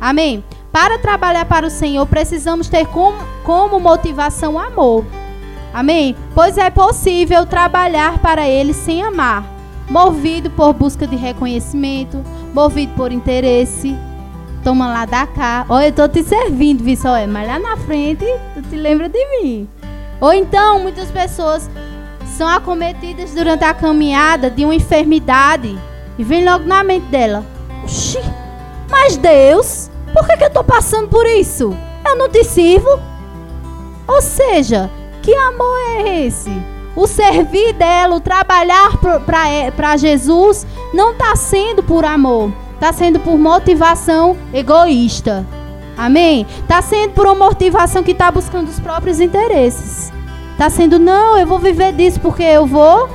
Amém? 0.00 0.44
Para 0.70 0.98
trabalhar 0.98 1.46
para 1.46 1.66
o 1.66 1.70
Senhor, 1.70 2.06
precisamos 2.06 2.68
ter 2.68 2.86
como, 2.86 3.18
como 3.42 3.80
motivação 3.80 4.58
amor. 4.58 5.04
Amém? 5.72 6.14
Pois 6.34 6.58
é 6.58 6.68
possível 6.70 7.46
trabalhar 7.46 8.18
para 8.18 8.46
Ele 8.46 8.74
sem 8.74 9.02
amar 9.02 9.56
movido 9.88 10.50
por 10.50 10.72
busca 10.72 11.06
de 11.06 11.16
reconhecimento, 11.16 12.22
movido 12.52 12.92
por 12.94 13.12
interesse. 13.12 13.96
Toma 14.62 14.88
lá 14.88 15.04
da 15.04 15.26
cá. 15.26 15.64
Olha, 15.68 15.86
eu 15.86 15.92
tô 15.92 16.08
te 16.08 16.22
servindo, 16.24 16.82
viu 16.82 16.96
só? 16.96 17.14
Mas 17.26 17.46
lá 17.46 17.58
na 17.58 17.76
frente, 17.76 18.24
tu 18.54 18.62
te 18.62 18.76
lembra 18.76 19.08
de 19.08 19.24
mim. 19.30 19.68
Ou 20.20 20.32
então, 20.32 20.80
muitas 20.80 21.10
pessoas 21.10 21.70
são 22.36 22.48
acometidas 22.48 23.34
durante 23.34 23.64
a 23.64 23.72
caminhada 23.72 24.50
de 24.50 24.64
uma 24.64 24.74
enfermidade 24.74 25.78
e 26.18 26.22
vem 26.22 26.44
logo 26.44 26.64
na 26.64 26.84
mente 26.84 27.06
dela: 27.06 27.44
Oxi, 27.82 28.20
mas 28.90 29.16
Deus, 29.16 29.90
por 30.12 30.26
que, 30.26 30.36
que 30.36 30.44
eu 30.44 30.50
tô 30.50 30.62
passando 30.62 31.08
por 31.08 31.26
isso? 31.26 31.74
Eu 32.06 32.16
não 32.16 32.28
te 32.28 32.44
sirvo? 32.44 33.00
Ou 34.06 34.20
seja, 34.20 34.90
que 35.22 35.34
amor 35.34 35.78
é 35.98 36.26
esse? 36.26 36.50
o 36.96 37.06
servir 37.06 37.74
dela, 37.74 38.16
o 38.16 38.20
trabalhar 38.20 38.96
para 39.26 39.48
é, 39.50 39.98
Jesus, 39.98 40.66
não 40.94 41.12
está 41.12 41.36
sendo 41.36 41.82
por 41.82 42.06
amor, 42.06 42.50
está 42.72 42.90
sendo 42.90 43.20
por 43.20 43.38
motivação 43.38 44.34
egoísta. 44.52 45.46
Amém? 45.94 46.46
Está 46.62 46.80
sendo 46.80 47.12
por 47.12 47.26
uma 47.26 47.34
motivação 47.34 48.02
que 48.02 48.12
está 48.12 48.30
buscando 48.30 48.68
os 48.68 48.80
próprios 48.80 49.20
interesses. 49.20 50.10
Está 50.56 50.70
sendo, 50.70 50.98
não, 50.98 51.36
eu 51.36 51.46
vou 51.46 51.58
viver 51.58 51.92
disso 51.92 52.18
porque 52.18 52.42
eu 52.42 52.64
vou 52.64 53.10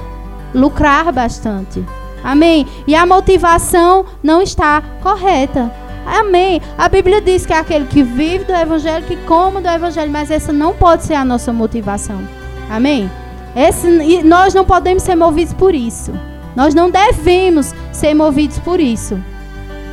lucrar 0.54 1.12
bastante. 1.12 1.84
Amém? 2.24 2.68
E 2.86 2.94
a 2.94 3.04
motivação 3.04 4.06
não 4.22 4.44
está 4.44 4.84
correta. 5.02 5.72
Amém. 6.06 6.62
A 6.78 6.88
Bíblia 6.88 7.20
diz 7.20 7.44
que 7.44 7.52
é 7.52 7.58
aquele 7.58 7.88
que 7.88 8.04
vive 8.04 8.46
do 8.46 8.54
Evangelho, 8.54 9.08
que 9.08 9.16
come 9.26 9.60
do 9.60 9.68
Evangelho, 9.68 10.12
mas 10.12 10.30
essa 10.30 10.54
não 10.54 10.76
pode 10.76 11.04
ser 11.04 11.16
a 11.16 11.26
nossa 11.26 11.52
motivação. 11.52 12.22
Amém? 12.70 13.10
Esse, 13.56 14.22
nós 14.22 14.54
não 14.54 14.64
podemos 14.64 15.02
ser 15.02 15.16
movidos 15.16 15.56
por 15.56 15.74
isso. 15.74 16.14
Nós 16.56 16.76
não 16.76 16.92
devemos 16.92 17.74
ser 17.92 18.14
movidos 18.14 18.60
por 18.60 18.80
isso. 18.80 19.20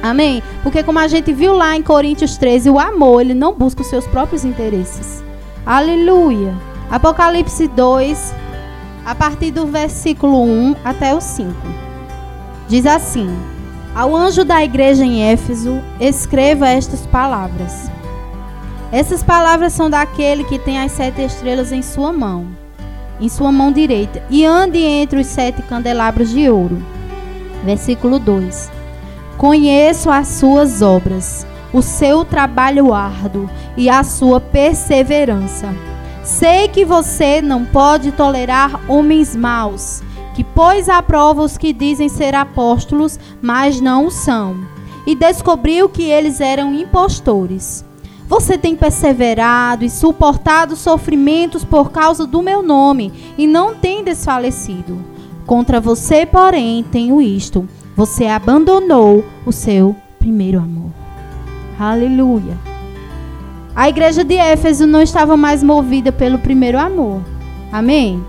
Amém? 0.02 0.42
Porque 0.62 0.82
como 0.82 0.98
a 0.98 1.08
gente 1.08 1.32
viu 1.32 1.54
lá 1.54 1.74
em 1.74 1.82
Coríntios 1.82 2.36
13, 2.36 2.68
o 2.68 2.78
amor, 2.78 3.22
ele 3.22 3.32
não 3.32 3.54
busca 3.54 3.80
os 3.80 3.88
seus 3.88 4.06
próprios 4.06 4.44
interesses. 4.44 5.24
Aleluia. 5.64 6.67
Apocalipse 6.90 7.68
2, 7.68 8.34
a 9.04 9.14
partir 9.14 9.50
do 9.50 9.66
versículo 9.66 10.42
1 10.42 10.76
até 10.84 11.14
o 11.14 11.20
5. 11.20 11.52
Diz 12.68 12.86
assim: 12.86 13.28
Ao 13.94 14.14
anjo 14.14 14.44
da 14.44 14.62
igreja 14.64 15.04
em 15.04 15.22
Éfeso, 15.22 15.80
escreva 16.00 16.68
estas 16.68 17.06
palavras. 17.06 17.90
Essas 18.90 19.22
palavras 19.22 19.72
são 19.72 19.90
daquele 19.90 20.44
que 20.44 20.58
tem 20.58 20.80
as 20.80 20.92
sete 20.92 21.22
estrelas 21.22 21.72
em 21.72 21.82
sua 21.82 22.12
mão 22.12 22.46
em 23.20 23.28
sua 23.28 23.50
mão 23.50 23.72
direita, 23.72 24.22
e 24.30 24.44
ande 24.44 24.78
entre 24.78 25.20
os 25.20 25.26
sete 25.26 25.62
candelabros 25.62 26.30
de 26.30 26.48
ouro. 26.48 26.82
Versículo 27.64 28.18
2: 28.18 28.70
Conheço 29.36 30.10
as 30.10 30.28
suas 30.28 30.82
obras, 30.82 31.46
o 31.72 31.82
seu 31.82 32.24
trabalho 32.24 32.92
árduo 32.94 33.48
e 33.76 33.88
a 33.88 34.02
sua 34.04 34.40
perseverança. 34.40 35.68
Sei 36.28 36.68
que 36.68 36.84
você 36.84 37.40
não 37.40 37.64
pode 37.64 38.12
tolerar 38.12 38.82
homens 38.86 39.34
maus, 39.34 40.02
que 40.36 40.44
à 40.90 41.02
prova 41.02 41.42
os 41.42 41.56
que 41.56 41.72
dizem 41.72 42.06
ser 42.10 42.34
apóstolos, 42.34 43.18
mas 43.40 43.80
não 43.80 44.06
o 44.06 44.10
são, 44.10 44.54
e 45.06 45.14
descobriu 45.14 45.88
que 45.88 46.02
eles 46.02 46.42
eram 46.42 46.74
impostores. 46.74 47.82
Você 48.28 48.58
tem 48.58 48.76
perseverado 48.76 49.86
e 49.86 49.90
suportado 49.90 50.76
sofrimentos 50.76 51.64
por 51.64 51.90
causa 51.90 52.26
do 52.26 52.42
meu 52.42 52.62
nome 52.62 53.10
e 53.38 53.46
não 53.46 53.74
tem 53.74 54.04
desfalecido. 54.04 55.02
Contra 55.46 55.80
você, 55.80 56.26
porém, 56.26 56.84
tenho 56.92 57.22
isto: 57.22 57.66
você 57.96 58.26
abandonou 58.26 59.24
o 59.46 59.50
seu 59.50 59.96
primeiro 60.20 60.58
amor. 60.58 60.90
Aleluia. 61.80 62.77
A 63.78 63.88
igreja 63.88 64.24
de 64.24 64.34
Éfeso 64.34 64.88
não 64.88 65.00
estava 65.00 65.36
mais 65.36 65.62
movida 65.62 66.10
pelo 66.10 66.36
primeiro 66.36 66.76
amor. 66.76 67.22
Amém? 67.70 68.20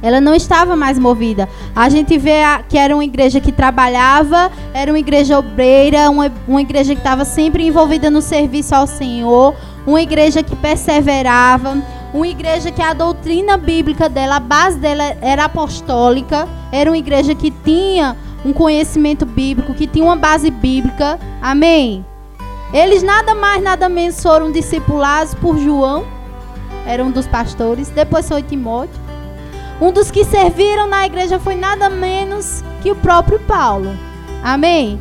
Ela 0.00 0.18
não 0.18 0.34
estava 0.34 0.74
mais 0.74 0.98
movida. 0.98 1.46
A 1.74 1.90
gente 1.90 2.16
vê 2.16 2.40
que 2.66 2.78
era 2.78 2.96
uma 2.96 3.04
igreja 3.04 3.38
que 3.38 3.52
trabalhava, 3.52 4.50
era 4.72 4.90
uma 4.90 4.98
igreja 4.98 5.38
obreira, 5.38 6.08
uma, 6.08 6.32
uma 6.48 6.62
igreja 6.62 6.94
que 6.94 7.00
estava 7.02 7.26
sempre 7.26 7.66
envolvida 7.66 8.08
no 8.08 8.22
serviço 8.22 8.74
ao 8.74 8.86
Senhor, 8.86 9.54
uma 9.86 10.00
igreja 10.00 10.42
que 10.42 10.56
perseverava, 10.56 11.76
uma 12.14 12.26
igreja 12.26 12.70
que 12.70 12.80
a 12.80 12.94
doutrina 12.94 13.58
bíblica 13.58 14.08
dela, 14.08 14.36
a 14.36 14.40
base 14.40 14.78
dela 14.78 15.04
era 15.20 15.44
apostólica, 15.44 16.48
era 16.72 16.90
uma 16.90 16.96
igreja 16.96 17.34
que 17.34 17.50
tinha 17.50 18.16
um 18.42 18.54
conhecimento 18.54 19.26
bíblico, 19.26 19.74
que 19.74 19.86
tinha 19.86 20.06
uma 20.06 20.16
base 20.16 20.50
bíblica. 20.50 21.20
Amém? 21.42 22.06
Eles 22.72 23.02
nada 23.02 23.34
mais, 23.34 23.62
nada 23.62 23.88
menos 23.88 24.20
foram 24.20 24.50
discipulados 24.50 25.34
por 25.34 25.56
João, 25.58 26.04
era 26.86 27.04
um 27.04 27.10
dos 27.10 27.26
pastores, 27.26 27.88
depois 27.88 28.28
foi 28.28 28.42
Timóteo. 28.42 29.00
Um 29.80 29.92
dos 29.92 30.10
que 30.10 30.24
serviram 30.24 30.86
na 30.86 31.04
igreja 31.04 31.38
foi 31.38 31.54
nada 31.54 31.90
menos 31.90 32.62
que 32.82 32.90
o 32.90 32.96
próprio 32.96 33.38
Paulo. 33.40 33.90
Amém? 34.42 34.98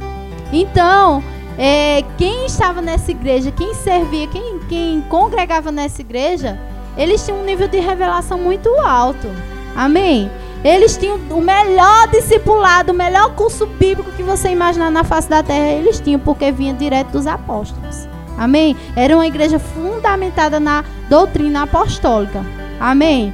Então, 0.52 1.24
é, 1.58 2.04
quem 2.18 2.46
estava 2.46 2.82
nessa 2.82 3.12
igreja, 3.12 3.52
quem 3.52 3.74
servia, 3.74 4.28
quem, 4.28 4.60
quem 4.68 5.02
congregava 5.10 5.72
nessa 5.72 6.02
igreja, 6.02 6.60
eles 6.98 7.24
tinham 7.24 7.40
um 7.40 7.46
nível 7.46 7.68
de 7.68 7.80
revelação 7.80 8.38
muito 8.38 8.70
alto. 8.80 9.28
Amém? 9.76 10.30
Eles 10.66 10.98
tinham 10.98 11.18
o 11.30 11.40
melhor 11.40 12.08
discipulado, 12.08 12.92
o 12.92 12.96
melhor 12.96 13.36
curso 13.36 13.68
bíblico 13.68 14.12
que 14.14 14.24
você 14.24 14.50
imaginar 14.50 14.90
na 14.90 15.04
face 15.04 15.30
da 15.30 15.44
terra, 15.44 15.74
eles 15.74 16.00
tinham, 16.00 16.20
porque 16.20 16.52
vinha 16.52 16.74
direto 16.74 17.12
dos 17.12 17.28
apóstolos. 17.28 18.08
Amém? 18.36 18.76
Era 18.96 19.16
uma 19.16 19.28
igreja 19.28 19.60
fundamentada 19.60 20.60
na 20.60 20.84
doutrina 21.08 21.62
apostólica. 21.62 22.44
Amém? 22.80 23.32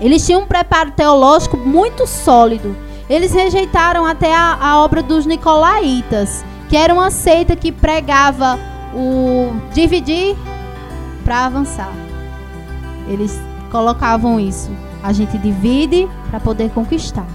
Eles 0.00 0.24
tinham 0.24 0.40
um 0.40 0.46
preparo 0.46 0.90
teológico 0.92 1.58
muito 1.58 2.06
sólido. 2.06 2.74
Eles 3.10 3.34
rejeitaram 3.34 4.06
até 4.06 4.34
a, 4.34 4.56
a 4.58 4.82
obra 4.82 5.02
dos 5.02 5.26
nicolaítas, 5.26 6.42
que 6.70 6.78
era 6.78 6.94
uma 6.94 7.10
seita 7.10 7.54
que 7.54 7.70
pregava 7.70 8.58
o 8.94 9.52
dividir 9.74 10.34
para 11.22 11.44
avançar. 11.44 11.92
Eles 13.06 13.38
colocavam 13.70 14.40
isso. 14.40 14.70
A 15.04 15.12
gente 15.12 15.36
divide 15.36 16.08
para 16.30 16.40
poder 16.40 16.70
conquistar. 16.70 17.26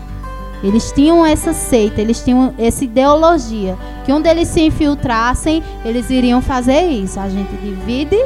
Eles 0.64 0.92
tinham 0.92 1.24
essa 1.24 1.54
seita, 1.54 2.02
eles 2.02 2.22
tinham 2.22 2.52
essa 2.58 2.84
ideologia 2.84 3.78
que 4.04 4.12
onde 4.12 4.28
eles 4.28 4.48
se 4.48 4.62
infiltrassem, 4.62 5.64
eles 5.86 6.10
iriam 6.10 6.42
fazer 6.42 6.82
isso. 6.88 7.20
A 7.20 7.30
gente 7.30 7.56
divide 7.58 8.18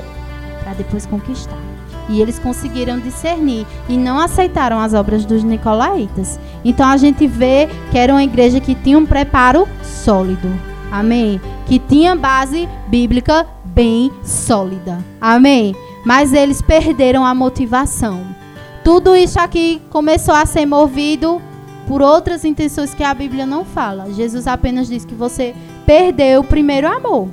para 0.63 0.73
depois 0.73 1.05
conquistar. 1.05 1.59
E 2.07 2.21
eles 2.21 2.39
conseguiram 2.39 2.99
discernir 2.99 3.67
e 3.89 3.97
não 3.97 4.17
aceitaram 4.17 4.79
as 4.79 4.93
obras 4.93 5.25
dos 5.25 5.43
nicolaítas. 5.43 6.39
Então 6.63 6.87
a 6.87 6.95
gente 6.95 7.27
vê 7.27 7.67
que 7.91 7.97
era 7.97 8.13
uma 8.13 8.23
igreja 8.23 8.61
que 8.61 8.73
tinha 8.75 8.97
um 8.97 9.05
preparo 9.05 9.67
sólido. 9.83 10.49
Amém? 10.89 11.41
Que 11.65 11.79
tinha 11.79 12.15
base 12.15 12.67
bíblica 12.87 13.45
bem 13.65 14.09
sólida. 14.23 14.99
Amém? 15.19 15.75
Mas 16.05 16.31
eles 16.31 16.61
perderam 16.61 17.25
a 17.25 17.35
motivação. 17.35 18.42
Tudo 18.83 19.15
isso 19.15 19.39
aqui 19.39 19.81
começou 19.89 20.35
a 20.35 20.45
ser 20.45 20.65
movido 20.65 21.41
por 21.87 22.01
outras 22.01 22.43
intenções 22.43 22.93
que 22.93 23.03
a 23.03 23.13
Bíblia 23.13 23.45
não 23.45 23.63
fala. 23.63 24.11
Jesus 24.11 24.47
apenas 24.47 24.87
diz 24.87 25.05
que 25.05 25.15
você 25.15 25.55
perdeu 25.85 26.41
o 26.41 26.43
primeiro 26.43 26.87
amor. 26.87 27.29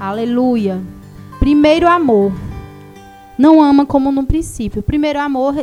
Aleluia. 0.00 0.80
Primeiro 1.38 1.86
amor. 1.86 2.32
Não 3.38 3.62
ama 3.62 3.84
como 3.84 4.10
no 4.10 4.24
princípio. 4.24 4.82
Primeiro 4.82 5.20
amor 5.20 5.54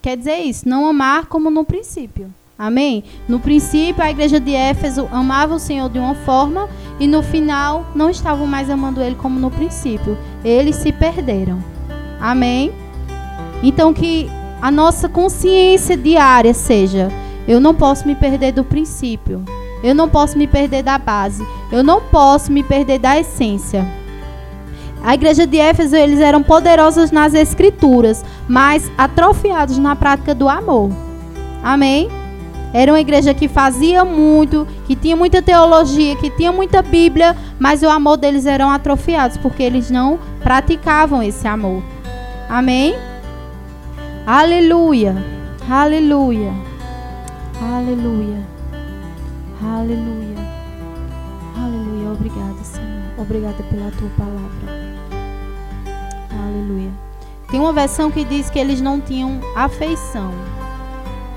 quer 0.00 0.16
dizer 0.16 0.38
isso, 0.38 0.66
não 0.66 0.86
amar 0.86 1.26
como 1.26 1.50
no 1.50 1.64
princípio. 1.64 2.32
Amém? 2.58 3.04
No 3.26 3.40
princípio, 3.40 4.02
a 4.02 4.10
igreja 4.10 4.38
de 4.38 4.54
Éfeso 4.54 5.08
amava 5.10 5.54
o 5.54 5.58
Senhor 5.58 5.88
de 5.88 5.98
uma 5.98 6.14
forma 6.14 6.68
e 6.98 7.06
no 7.06 7.22
final 7.22 7.86
não 7.94 8.10
estavam 8.10 8.46
mais 8.46 8.68
amando 8.68 9.00
ele 9.00 9.14
como 9.14 9.40
no 9.40 9.50
princípio. 9.50 10.16
Eles 10.44 10.76
se 10.76 10.92
perderam. 10.92 11.58
Amém? 12.20 12.70
Então 13.62 13.92
que 13.92 14.30
a 14.60 14.70
nossa 14.70 15.08
consciência 15.08 15.96
diária 15.96 16.54
seja: 16.54 17.10
eu 17.46 17.60
não 17.60 17.74
posso 17.74 18.06
me 18.06 18.14
perder 18.14 18.52
do 18.52 18.64
princípio. 18.64 19.42
Eu 19.82 19.94
não 19.94 20.08
posso 20.08 20.36
me 20.36 20.46
perder 20.46 20.82
da 20.82 20.98
base. 20.98 21.44
Eu 21.72 21.82
não 21.82 22.00
posso 22.00 22.52
me 22.52 22.62
perder 22.62 22.98
da 22.98 23.18
essência. 23.18 23.86
A 25.02 25.14
igreja 25.14 25.46
de 25.46 25.58
Éfeso, 25.58 25.96
eles 25.96 26.20
eram 26.20 26.42
poderosos 26.42 27.10
nas 27.10 27.32
escrituras, 27.32 28.22
mas 28.46 28.90
atrofiados 28.98 29.78
na 29.78 29.96
prática 29.96 30.34
do 30.34 30.48
amor. 30.48 30.90
Amém? 31.62 32.08
Era 32.72 32.92
uma 32.92 33.00
igreja 33.00 33.34
que 33.34 33.48
fazia 33.48 34.04
muito, 34.04 34.66
que 34.86 34.94
tinha 34.94 35.16
muita 35.16 35.42
teologia, 35.42 36.14
que 36.16 36.30
tinha 36.30 36.52
muita 36.52 36.82
Bíblia, 36.82 37.34
mas 37.58 37.82
o 37.82 37.88
amor 37.88 38.18
deles 38.18 38.46
eram 38.46 38.70
atrofiados, 38.70 39.38
porque 39.38 39.62
eles 39.62 39.90
não 39.90 40.18
praticavam 40.42 41.22
esse 41.22 41.48
amor. 41.48 41.82
Amém? 42.48 42.94
Aleluia. 44.26 45.16
Aleluia. 45.68 46.52
Aleluia. 47.60 48.46
Aleluia. 49.62 50.36
Aleluia. 51.56 52.12
Obrigada, 52.12 52.62
Senhor. 52.62 53.00
Obrigada 53.18 53.62
pela 53.64 53.90
tua 53.92 54.10
palavra. 54.16 54.80
Aleluia. 56.44 56.90
Tem 57.50 57.58
uma 57.58 57.72
versão 57.72 58.10
que 58.10 58.24
diz 58.24 58.50
que 58.50 58.58
eles 58.58 58.80
não 58.80 59.00
tinham 59.00 59.40
afeição. 59.56 60.32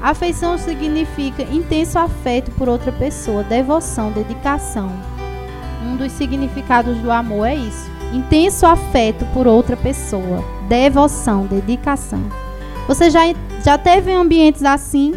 Afeição 0.02 0.58
significa 0.58 1.44
intenso 1.44 1.98
afeto 1.98 2.52
por 2.52 2.68
outra 2.68 2.92
pessoa, 2.92 3.44
devoção, 3.44 4.12
dedicação. 4.12 4.92
Um 5.86 5.96
dos 5.96 6.12
significados 6.12 6.98
do 6.98 7.10
amor 7.10 7.48
é 7.48 7.56
isso. 7.56 7.90
Intenso 8.14 8.66
afeto 8.66 9.26
por 9.34 9.48
outra 9.48 9.78
pessoa, 9.78 10.44
devoção, 10.68 11.46
dedicação. 11.46 12.43
Você 12.88 13.10
já, 13.10 13.22
já 13.64 13.78
teve 13.78 14.12
ambientes 14.12 14.64
assim, 14.64 15.14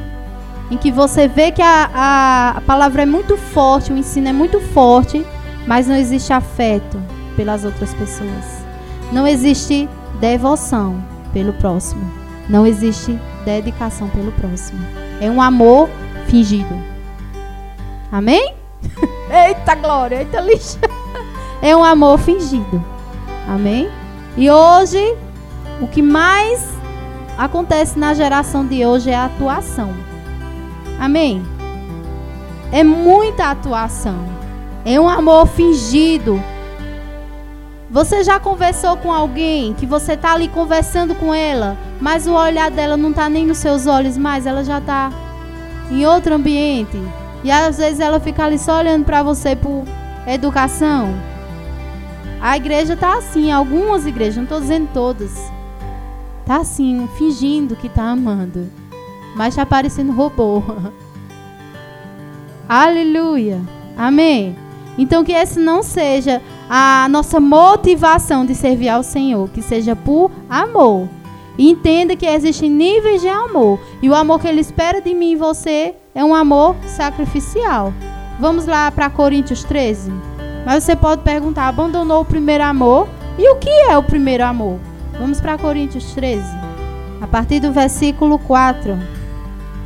em 0.70 0.76
que 0.76 0.90
você 0.90 1.28
vê 1.28 1.50
que 1.50 1.62
a, 1.62 1.90
a, 1.94 2.50
a 2.58 2.60
palavra 2.60 3.02
é 3.02 3.06
muito 3.06 3.36
forte, 3.36 3.92
o 3.92 3.96
ensino 3.96 4.28
é 4.28 4.32
muito 4.32 4.60
forte, 4.60 5.24
mas 5.66 5.86
não 5.86 5.96
existe 5.96 6.32
afeto 6.32 7.00
pelas 7.36 7.64
outras 7.64 7.92
pessoas. 7.94 8.64
Não 9.12 9.26
existe 9.26 9.88
devoção 10.20 11.02
pelo 11.32 11.52
próximo. 11.52 12.10
Não 12.48 12.66
existe 12.66 13.18
dedicação 13.44 14.08
pelo 14.08 14.32
próximo. 14.32 14.80
É 15.20 15.30
um 15.30 15.40
amor 15.40 15.88
fingido. 16.26 16.74
Amém? 18.10 18.54
eita 19.48 19.74
glória, 19.74 20.16
eita 20.16 20.40
lixa. 20.40 20.78
É 21.62 21.74
um 21.76 21.82
amor 21.82 22.18
fingido. 22.18 22.84
Amém? 23.48 23.88
E 24.36 24.50
hoje, 24.50 25.16
o 25.80 25.86
que 25.86 26.02
mais 26.02 26.75
acontece 27.36 27.98
na 27.98 28.14
geração 28.14 28.66
de 28.66 28.84
hoje 28.84 29.10
é 29.10 29.14
a 29.14 29.26
atuação. 29.26 29.94
Amém? 30.98 31.44
É 32.72 32.82
muita 32.82 33.50
atuação. 33.50 34.16
É 34.84 35.00
um 35.00 35.08
amor 35.08 35.46
fingido 35.46 36.40
você 37.88 38.24
já 38.24 38.40
conversou 38.40 38.96
com 38.96 39.12
alguém 39.12 39.72
que 39.72 39.86
você 39.86 40.14
está 40.14 40.32
ali 40.32 40.48
conversando 40.48 41.14
com 41.14 41.32
ela, 41.32 41.78
mas 42.00 42.26
o 42.26 42.32
olhar 42.34 42.68
dela 42.68 42.96
não 42.96 43.10
está 43.10 43.28
nem 43.28 43.46
nos 43.46 43.58
seus 43.58 43.86
olhos 43.86 44.18
mais, 44.18 44.44
ela 44.44 44.64
já 44.64 44.78
está 44.78 45.12
em 45.90 46.04
outro 46.04 46.34
ambiente. 46.34 47.00
E 47.44 47.50
às 47.50 47.78
vezes 47.78 48.00
ela 48.00 48.18
fica 48.18 48.44
ali 48.44 48.58
só 48.58 48.80
olhando 48.80 49.04
para 49.04 49.22
você 49.22 49.54
por 49.54 49.84
educação. 50.26 51.14
A 52.40 52.56
igreja 52.56 52.94
está 52.94 53.16
assim, 53.18 53.52
algumas 53.52 54.04
igrejas, 54.04 54.36
não 54.36 54.42
estou 54.42 54.60
dizendo 54.60 54.88
todas. 54.92 55.55
Está 56.46 56.58
assim, 56.58 57.08
fingindo 57.18 57.74
que 57.74 57.88
está 57.88 58.04
amando, 58.04 58.70
mas 59.34 59.48
está 59.48 59.66
parecendo 59.66 60.12
robô. 60.12 60.62
Aleluia. 62.68 63.60
Amém. 63.96 64.54
Então 64.96 65.24
que 65.24 65.32
esse 65.32 65.58
não 65.58 65.82
seja 65.82 66.40
a 66.70 67.08
nossa 67.10 67.40
motivação 67.40 68.46
de 68.46 68.54
servir 68.54 68.90
ao 68.90 69.02
Senhor, 69.02 69.48
que 69.50 69.60
seja 69.60 69.96
por 69.96 70.30
amor. 70.48 71.08
Entenda 71.58 72.14
que 72.14 72.26
existem 72.26 72.70
níveis 72.70 73.22
de 73.22 73.28
amor. 73.28 73.80
E 74.00 74.08
o 74.08 74.14
amor 74.14 74.38
que 74.38 74.46
Ele 74.46 74.60
espera 74.60 75.00
de 75.00 75.12
mim 75.14 75.32
e 75.32 75.36
você 75.36 75.96
é 76.14 76.24
um 76.24 76.32
amor 76.32 76.76
sacrificial. 76.86 77.92
Vamos 78.38 78.66
lá 78.66 78.88
para 78.92 79.10
Coríntios 79.10 79.64
13? 79.64 80.12
Mas 80.64 80.84
você 80.84 80.94
pode 80.94 81.22
perguntar: 81.22 81.66
abandonou 81.66 82.20
o 82.20 82.24
primeiro 82.24 82.62
amor? 82.62 83.08
E 83.36 83.50
o 83.50 83.56
que 83.56 83.68
é 83.68 83.98
o 83.98 84.02
primeiro 84.04 84.44
amor? 84.44 84.78
Vamos 85.18 85.40
para 85.40 85.56
Coríntios 85.56 86.12
13. 86.12 86.44
A 87.20 87.26
partir 87.26 87.58
do 87.58 87.72
versículo 87.72 88.38
4. 88.38 88.98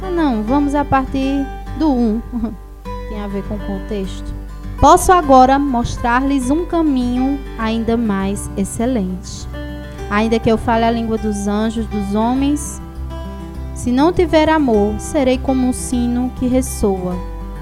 Ah, 0.02 0.10
não, 0.10 0.42
vamos 0.42 0.74
a 0.74 0.84
partir 0.84 1.46
do 1.78 1.88
1. 1.88 2.22
Tem 3.08 3.20
a 3.20 3.28
ver 3.28 3.44
com 3.44 3.54
o 3.54 3.60
contexto. 3.60 4.34
Posso 4.80 5.12
agora 5.12 5.58
mostrar-lhes 5.58 6.50
um 6.50 6.64
caminho 6.64 7.38
ainda 7.58 7.96
mais 7.96 8.50
excelente. 8.56 9.46
Ainda 10.10 10.40
que 10.40 10.50
eu 10.50 10.58
fale 10.58 10.84
a 10.84 10.90
língua 10.90 11.16
dos 11.16 11.46
anjos, 11.46 11.86
dos 11.86 12.14
homens, 12.14 12.80
Se 13.72 13.90
não 13.90 14.12
tiver 14.12 14.48
amor, 14.50 14.98
serei 14.98 15.38
como 15.38 15.68
um 15.68 15.72
sino 15.72 16.30
que 16.38 16.46
ressoa, 16.46 17.16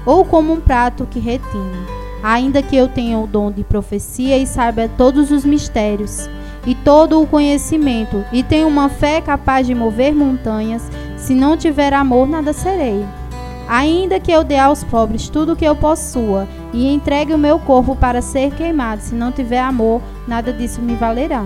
ou 0.05 0.25
como 0.25 0.51
um 0.51 0.59
prato 0.59 1.07
que 1.09 1.17
retine. 1.17 1.87
Ainda 2.21 2.61
que 2.61 2.75
eu 2.75 2.89
tenha 2.89 3.17
o 3.17 3.27
dom 3.27 3.49
de 3.49 3.63
profecia 3.63 4.37
e 4.37 4.45
saiba 4.45 4.89
todos 4.97 5.31
os 5.31 5.45
mistérios 5.45 6.27
e 6.65 6.75
todo 6.75 7.21
o 7.21 7.27
conhecimento, 7.27 8.23
e 8.31 8.43
tenha 8.43 8.67
uma 8.67 8.89
fé 8.89 9.21
capaz 9.21 9.65
de 9.65 9.73
mover 9.73 10.13
montanhas, 10.13 10.89
se 11.17 11.33
não 11.33 11.57
tiver 11.57 11.93
amor, 11.93 12.27
nada 12.27 12.53
serei. 12.53 13.05
Ainda 13.67 14.19
que 14.19 14.31
eu 14.31 14.43
dê 14.43 14.57
aos 14.57 14.83
pobres 14.83 15.29
tudo 15.29 15.53
o 15.53 15.55
que 15.55 15.65
eu 15.65 15.75
possua 15.75 16.47
e 16.73 16.91
entregue 16.91 17.33
o 17.33 17.37
meu 17.37 17.59
corpo 17.59 17.95
para 17.95 18.21
ser 18.21 18.51
queimado, 18.55 19.01
se 19.01 19.13
não 19.13 19.31
tiver 19.31 19.59
amor, 19.59 20.01
nada 20.27 20.51
disso 20.51 20.81
me 20.81 20.95
valerá. 20.95 21.45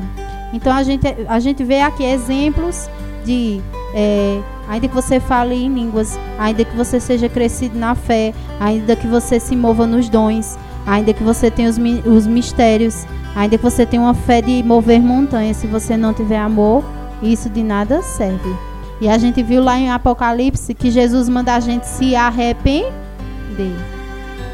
Então 0.53 0.71
a 0.71 0.83
gente, 0.83 1.05
a 1.27 1.39
gente 1.39 1.63
vê 1.63 1.81
aqui 1.81 2.03
exemplos 2.03 2.89
de 3.25 3.61
é, 3.93 4.39
ainda 4.69 4.87
que 4.87 4.95
você 4.95 5.19
fale 5.19 5.55
em 5.55 5.67
línguas, 5.67 6.17
ainda 6.39 6.63
que 6.63 6.75
você 6.75 6.99
seja 6.99 7.27
crescido 7.27 7.77
na 7.77 7.95
fé, 7.95 8.33
ainda 8.59 8.95
que 8.95 9.07
você 9.07 9.39
se 9.39 9.55
mova 9.55 9.85
nos 9.85 10.09
dons, 10.09 10.57
ainda 10.85 11.13
que 11.13 11.23
você 11.23 11.51
tenha 11.51 11.69
os, 11.69 11.77
os 12.05 12.27
mistérios, 12.27 13.05
ainda 13.35 13.57
que 13.57 13.63
você 13.63 13.85
tenha 13.85 14.01
uma 14.01 14.13
fé 14.13 14.41
de 14.41 14.63
mover 14.63 15.01
montanhas, 15.01 15.57
se 15.57 15.67
você 15.67 15.97
não 15.97 16.13
tiver 16.13 16.37
amor, 16.37 16.83
isso 17.21 17.49
de 17.49 17.63
nada 17.63 18.01
serve. 18.01 18.55
E 19.01 19.09
a 19.09 19.17
gente 19.17 19.43
viu 19.43 19.63
lá 19.63 19.77
em 19.77 19.91
Apocalipse 19.91 20.73
que 20.73 20.91
Jesus 20.91 21.27
manda 21.27 21.53
a 21.53 21.59
gente 21.59 21.85
se 21.85 22.15
arrepender. 22.15 22.91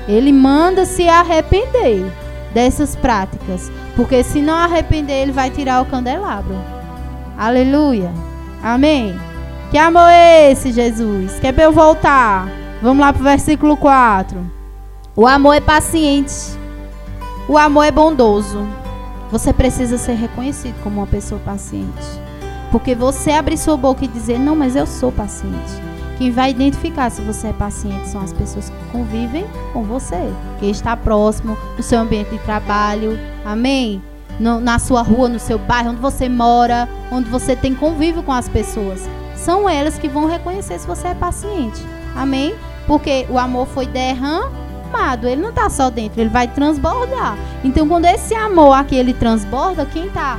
Ele 0.08 0.32
manda 0.32 0.86
se 0.86 1.08
arrepender 1.08 2.12
dessas 2.54 2.96
práticas. 2.96 3.72
Porque 3.96 4.24
se 4.24 4.42
não 4.42 4.56
arrepender, 4.56 5.22
ele 5.22 5.32
vai 5.32 5.50
tirar 5.50 5.82
o 5.82 5.86
candelabro. 5.86 6.56
Aleluia. 7.38 8.12
Amém. 8.64 9.20
Que 9.72 9.78
amor 9.78 10.10
é 10.10 10.52
esse, 10.52 10.72
Jesus? 10.72 11.40
Quer 11.40 11.54
para 11.54 11.66
eu 11.66 11.72
voltar? 11.72 12.48
Vamos 12.82 13.06
lá 13.06 13.14
para 13.14 13.22
o 13.22 13.24
versículo 13.24 13.78
4. 13.78 14.52
O 15.16 15.28
amor 15.28 15.54
é 15.54 15.62
paciente. 15.62 16.59
O 17.50 17.58
amor 17.58 17.84
é 17.84 17.90
bondoso. 17.92 18.64
Você 19.32 19.52
precisa 19.52 19.98
ser 19.98 20.14
reconhecido 20.14 20.76
como 20.84 20.98
uma 20.98 21.08
pessoa 21.08 21.42
paciente. 21.44 22.06
Porque 22.72 22.94
você 22.94 23.32
abrir 23.32 23.58
sua 23.58 23.76
boca 23.76 24.06
e 24.06 24.08
dizer, 24.08 24.38
não, 24.38 24.56
mas 24.56 24.76
eu 24.76 24.86
sou 24.86 25.12
paciente. 25.12 25.72
Quem 26.20 26.30
vai 26.30 26.52
identificar 26.52 27.10
se 27.10 27.24
você 27.24 27.48
é 27.48 27.54
paciente 27.54 28.08
são 28.08 28.22
as 28.22 28.32
pessoas 28.32 28.70
que 28.70 28.92
convivem 28.92 29.48
com 29.74 29.82
você, 29.82 30.32
que 30.60 30.68
está 30.68 30.96
próximo 30.96 31.58
do 31.76 31.82
seu 31.82 31.98
ambiente 31.98 32.30
de 32.30 32.38
trabalho. 32.38 33.20
Amém? 33.44 34.00
No, 34.40 34.60
na 34.60 34.78
sua 34.78 35.02
rua, 35.02 35.28
no 35.28 35.40
seu 35.40 35.58
bairro, 35.58 35.90
onde 35.90 36.02
você 36.02 36.30
mora, 36.30 36.88
onde 37.12 37.32
você 37.32 37.56
tem 37.56 37.74
convívio 37.74 38.22
com 38.22 38.32
as 38.32 38.48
pessoas. 38.48 39.10
São 39.36 39.68
elas 39.68 39.98
que 39.98 40.08
vão 40.08 40.28
reconhecer 40.28 40.78
se 40.78 40.86
você 40.86 41.08
é 41.08 41.16
paciente. 41.16 41.84
Amém? 42.16 42.54
Porque 42.86 43.26
o 43.28 43.40
amor 43.40 43.66
foi 43.66 43.88
derramado. 43.88 44.59
Ele 45.28 45.42
não 45.42 45.50
está 45.50 45.70
só 45.70 45.90
dentro, 45.90 46.20
ele 46.20 46.30
vai 46.30 46.48
transbordar. 46.48 47.38
Então, 47.64 47.88
quando 47.88 48.06
esse 48.06 48.34
amor 48.34 48.74
aqui 48.74 48.96
ele 48.96 49.14
transborda, 49.14 49.86
quem 49.86 50.08
está 50.08 50.38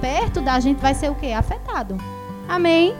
perto 0.00 0.40
da 0.40 0.60
gente 0.60 0.80
vai 0.80 0.94
ser 0.94 1.10
o 1.10 1.14
quê? 1.14 1.32
Afetado. 1.32 1.96
Amém? 2.48 2.94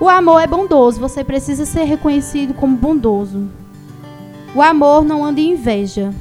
O 0.00 0.08
amor 0.08 0.40
é 0.40 0.46
bondoso, 0.46 1.00
você 1.00 1.24
precisa 1.24 1.64
ser 1.64 1.84
reconhecido 1.84 2.54
como 2.54 2.76
bondoso. 2.76 3.48
O 4.54 4.62
amor 4.62 5.04
não 5.04 5.24
anda 5.24 5.40
em 5.40 5.52
inveja. 5.52 6.12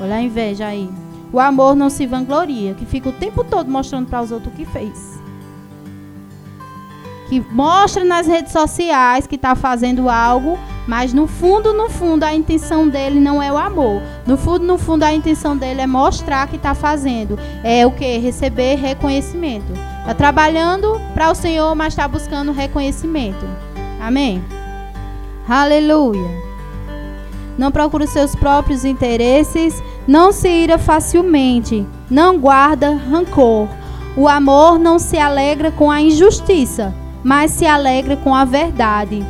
Olha 0.00 0.16
a 0.16 0.22
inveja 0.22 0.66
aí. 0.66 0.88
O 1.32 1.38
amor 1.38 1.76
não 1.76 1.90
se 1.90 2.06
vangloria, 2.06 2.74
que 2.74 2.86
fica 2.86 3.08
o 3.08 3.12
tempo 3.12 3.44
todo 3.44 3.70
mostrando 3.70 4.08
para 4.08 4.22
os 4.22 4.32
outros 4.32 4.52
o 4.52 4.56
que 4.56 4.64
fez. 4.64 5.20
Que 7.28 7.40
mostra 7.52 8.04
nas 8.04 8.26
redes 8.26 8.52
sociais 8.52 9.26
que 9.26 9.36
está 9.36 9.54
fazendo 9.54 10.08
algo 10.08 10.58
mas 10.90 11.12
no 11.12 11.28
fundo, 11.28 11.72
no 11.72 11.88
fundo, 11.88 12.24
a 12.24 12.34
intenção 12.34 12.88
dele 12.88 13.20
não 13.20 13.40
é 13.40 13.52
o 13.52 13.56
amor. 13.56 14.02
No 14.26 14.36
fundo, 14.36 14.66
no 14.66 14.76
fundo, 14.76 15.04
a 15.04 15.14
intenção 15.14 15.56
dele 15.56 15.80
é 15.80 15.86
mostrar 15.86 16.48
que 16.48 16.56
está 16.56 16.74
fazendo. 16.74 17.38
É 17.62 17.86
o 17.86 17.92
que? 17.92 18.18
Receber 18.18 18.74
reconhecimento. 18.74 19.72
Está 20.00 20.14
trabalhando 20.14 21.00
para 21.14 21.30
o 21.30 21.34
Senhor, 21.36 21.76
mas 21.76 21.92
está 21.92 22.08
buscando 22.08 22.50
reconhecimento. 22.50 23.46
Amém? 24.00 24.44
Aleluia. 25.48 26.28
Não 27.56 27.70
procura 27.70 28.02
os 28.02 28.10
seus 28.10 28.34
próprios 28.34 28.84
interesses. 28.84 29.80
Não 30.08 30.32
se 30.32 30.48
ira 30.48 30.76
facilmente. 30.76 31.86
Não 32.10 32.36
guarda 32.36 32.96
rancor. 32.96 33.68
O 34.16 34.26
amor 34.26 34.76
não 34.76 34.98
se 34.98 35.16
alegra 35.16 35.70
com 35.70 35.88
a 35.88 36.00
injustiça, 36.00 36.92
mas 37.22 37.52
se 37.52 37.64
alegra 37.64 38.16
com 38.16 38.34
a 38.34 38.44
verdade. 38.44 39.24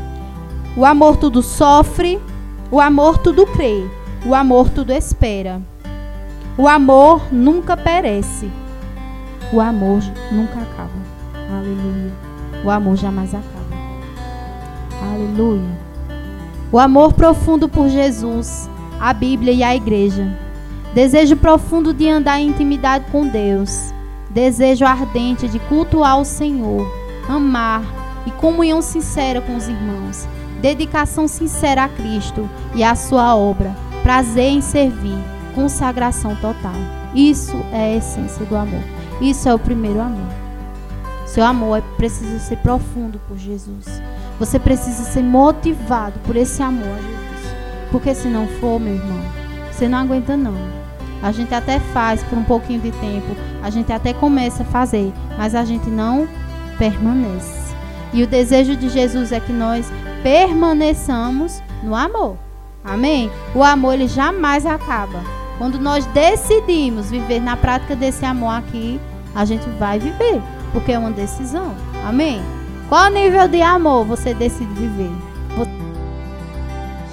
O 0.76 0.84
amor 0.84 1.16
tudo 1.16 1.42
sofre, 1.42 2.20
o 2.70 2.80
amor 2.80 3.18
tudo 3.18 3.44
crê, 3.44 3.84
o 4.24 4.34
amor 4.34 4.70
tudo 4.70 4.92
espera. 4.92 5.60
O 6.56 6.68
amor 6.68 7.32
nunca 7.32 7.76
perece. 7.76 8.48
O 9.52 9.60
amor 9.60 10.00
nunca 10.30 10.60
acaba. 10.60 10.90
Aleluia. 11.52 12.12
O 12.64 12.70
amor 12.70 12.96
jamais 12.96 13.34
acaba. 13.34 13.50
Aleluia. 15.12 15.90
O 16.70 16.78
amor 16.78 17.14
profundo 17.14 17.68
por 17.68 17.88
Jesus, 17.88 18.70
a 19.00 19.12
Bíblia 19.12 19.52
e 19.52 19.64
a 19.64 19.74
igreja. 19.74 20.38
Desejo 20.94 21.36
profundo 21.36 21.92
de 21.92 22.08
andar 22.08 22.40
em 22.40 22.48
intimidade 22.48 23.06
com 23.10 23.26
Deus. 23.26 23.92
Desejo 24.30 24.84
ardente 24.84 25.48
de 25.48 25.58
cultuar 25.58 26.20
o 26.20 26.24
Senhor, 26.24 26.86
amar 27.28 27.82
e 28.24 28.30
comunhão 28.30 28.80
sincera 28.80 29.40
com 29.40 29.56
os 29.56 29.66
irmãos 29.66 30.28
dedicação 30.60 31.26
sincera 31.26 31.84
a 31.84 31.88
Cristo 31.88 32.48
e 32.74 32.84
à 32.84 32.94
sua 32.94 33.34
obra, 33.34 33.74
prazer 34.02 34.50
em 34.50 34.60
servir, 34.60 35.18
consagração 35.54 36.36
total. 36.36 36.74
Isso 37.14 37.56
é 37.72 37.94
a 37.94 37.96
essência 37.96 38.44
do 38.44 38.56
amor. 38.56 38.82
Isso 39.20 39.48
é 39.48 39.54
o 39.54 39.58
primeiro 39.58 40.00
amor. 40.00 40.28
Seu 41.26 41.44
amor 41.44 41.78
é, 41.78 41.82
precisa 41.96 42.38
ser 42.38 42.56
profundo 42.58 43.20
por 43.28 43.36
Jesus. 43.36 44.02
Você 44.38 44.58
precisa 44.58 45.04
ser 45.04 45.22
motivado 45.22 46.18
por 46.20 46.36
esse 46.36 46.62
amor 46.62 46.88
a 46.88 47.00
Jesus. 47.00 47.54
Porque 47.90 48.14
se 48.14 48.28
não 48.28 48.46
for, 48.46 48.80
meu 48.80 48.94
irmão, 48.94 49.20
você 49.70 49.88
não 49.88 49.98
aguenta 49.98 50.36
não. 50.36 50.54
A 51.22 51.32
gente 51.32 51.54
até 51.54 51.78
faz 51.78 52.22
por 52.24 52.38
um 52.38 52.44
pouquinho 52.44 52.80
de 52.80 52.90
tempo, 52.92 53.36
a 53.62 53.68
gente 53.68 53.92
até 53.92 54.12
começa 54.14 54.62
a 54.62 54.66
fazer, 54.66 55.12
mas 55.36 55.54
a 55.54 55.64
gente 55.64 55.90
não 55.90 56.26
permanece. 56.78 57.74
E 58.12 58.22
o 58.22 58.26
desejo 58.26 58.74
de 58.74 58.88
Jesus 58.88 59.30
é 59.30 59.38
que 59.38 59.52
nós 59.52 59.86
permaneçamos 60.22 61.62
no 61.82 61.94
amor. 61.94 62.36
Amém? 62.84 63.30
O 63.54 63.62
amor 63.62 63.94
ele 63.94 64.08
jamais 64.08 64.64
acaba. 64.64 65.22
Quando 65.58 65.78
nós 65.78 66.06
decidimos 66.06 67.10
viver 67.10 67.40
na 67.40 67.56
prática 67.56 67.94
desse 67.94 68.24
amor 68.24 68.54
aqui, 68.54 68.98
a 69.34 69.44
gente 69.44 69.68
vai 69.78 69.98
viver, 69.98 70.40
porque 70.72 70.92
é 70.92 70.98
uma 70.98 71.10
decisão. 71.10 71.74
Amém? 72.06 72.40
Qual 72.88 73.10
nível 73.10 73.46
de 73.46 73.60
amor 73.60 74.04
você 74.04 74.32
decide 74.34 74.72
viver? 74.72 75.10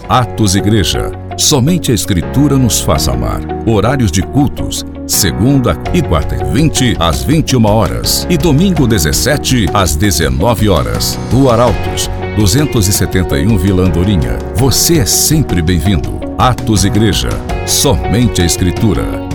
Atos 0.10 0.56
Igreja. 0.56 1.12
Somente 1.38 1.92
a 1.92 1.96
Escritura 1.96 2.58
nos 2.58 2.80
faz 2.80 3.10
amar. 3.10 3.42
Horários 3.68 4.10
de 4.10 4.22
cultos. 4.22 4.86
Segunda 5.06 5.78
e 5.94 6.02
quarta 6.02 6.36
e 6.36 6.44
20 6.54 6.96
às 6.98 7.24
21 7.24 7.66
horas. 7.66 8.26
E 8.30 8.38
domingo 8.38 8.88
17 8.88 9.66
às 9.74 9.98
19 9.98 10.70
horas. 10.70 11.20
Do 11.30 11.50
Arautos 11.50 12.10
271 12.38 13.58
Vila 13.58 13.84
Andorinha. 13.84 14.38
Você 14.54 15.00
é 15.00 15.06
sempre 15.06 15.60
bem-vindo. 15.60 16.20
Atos 16.38 16.86
Igreja. 16.86 17.30
Somente 17.66 18.44
a 18.44 18.46
Escritura. 18.46 19.27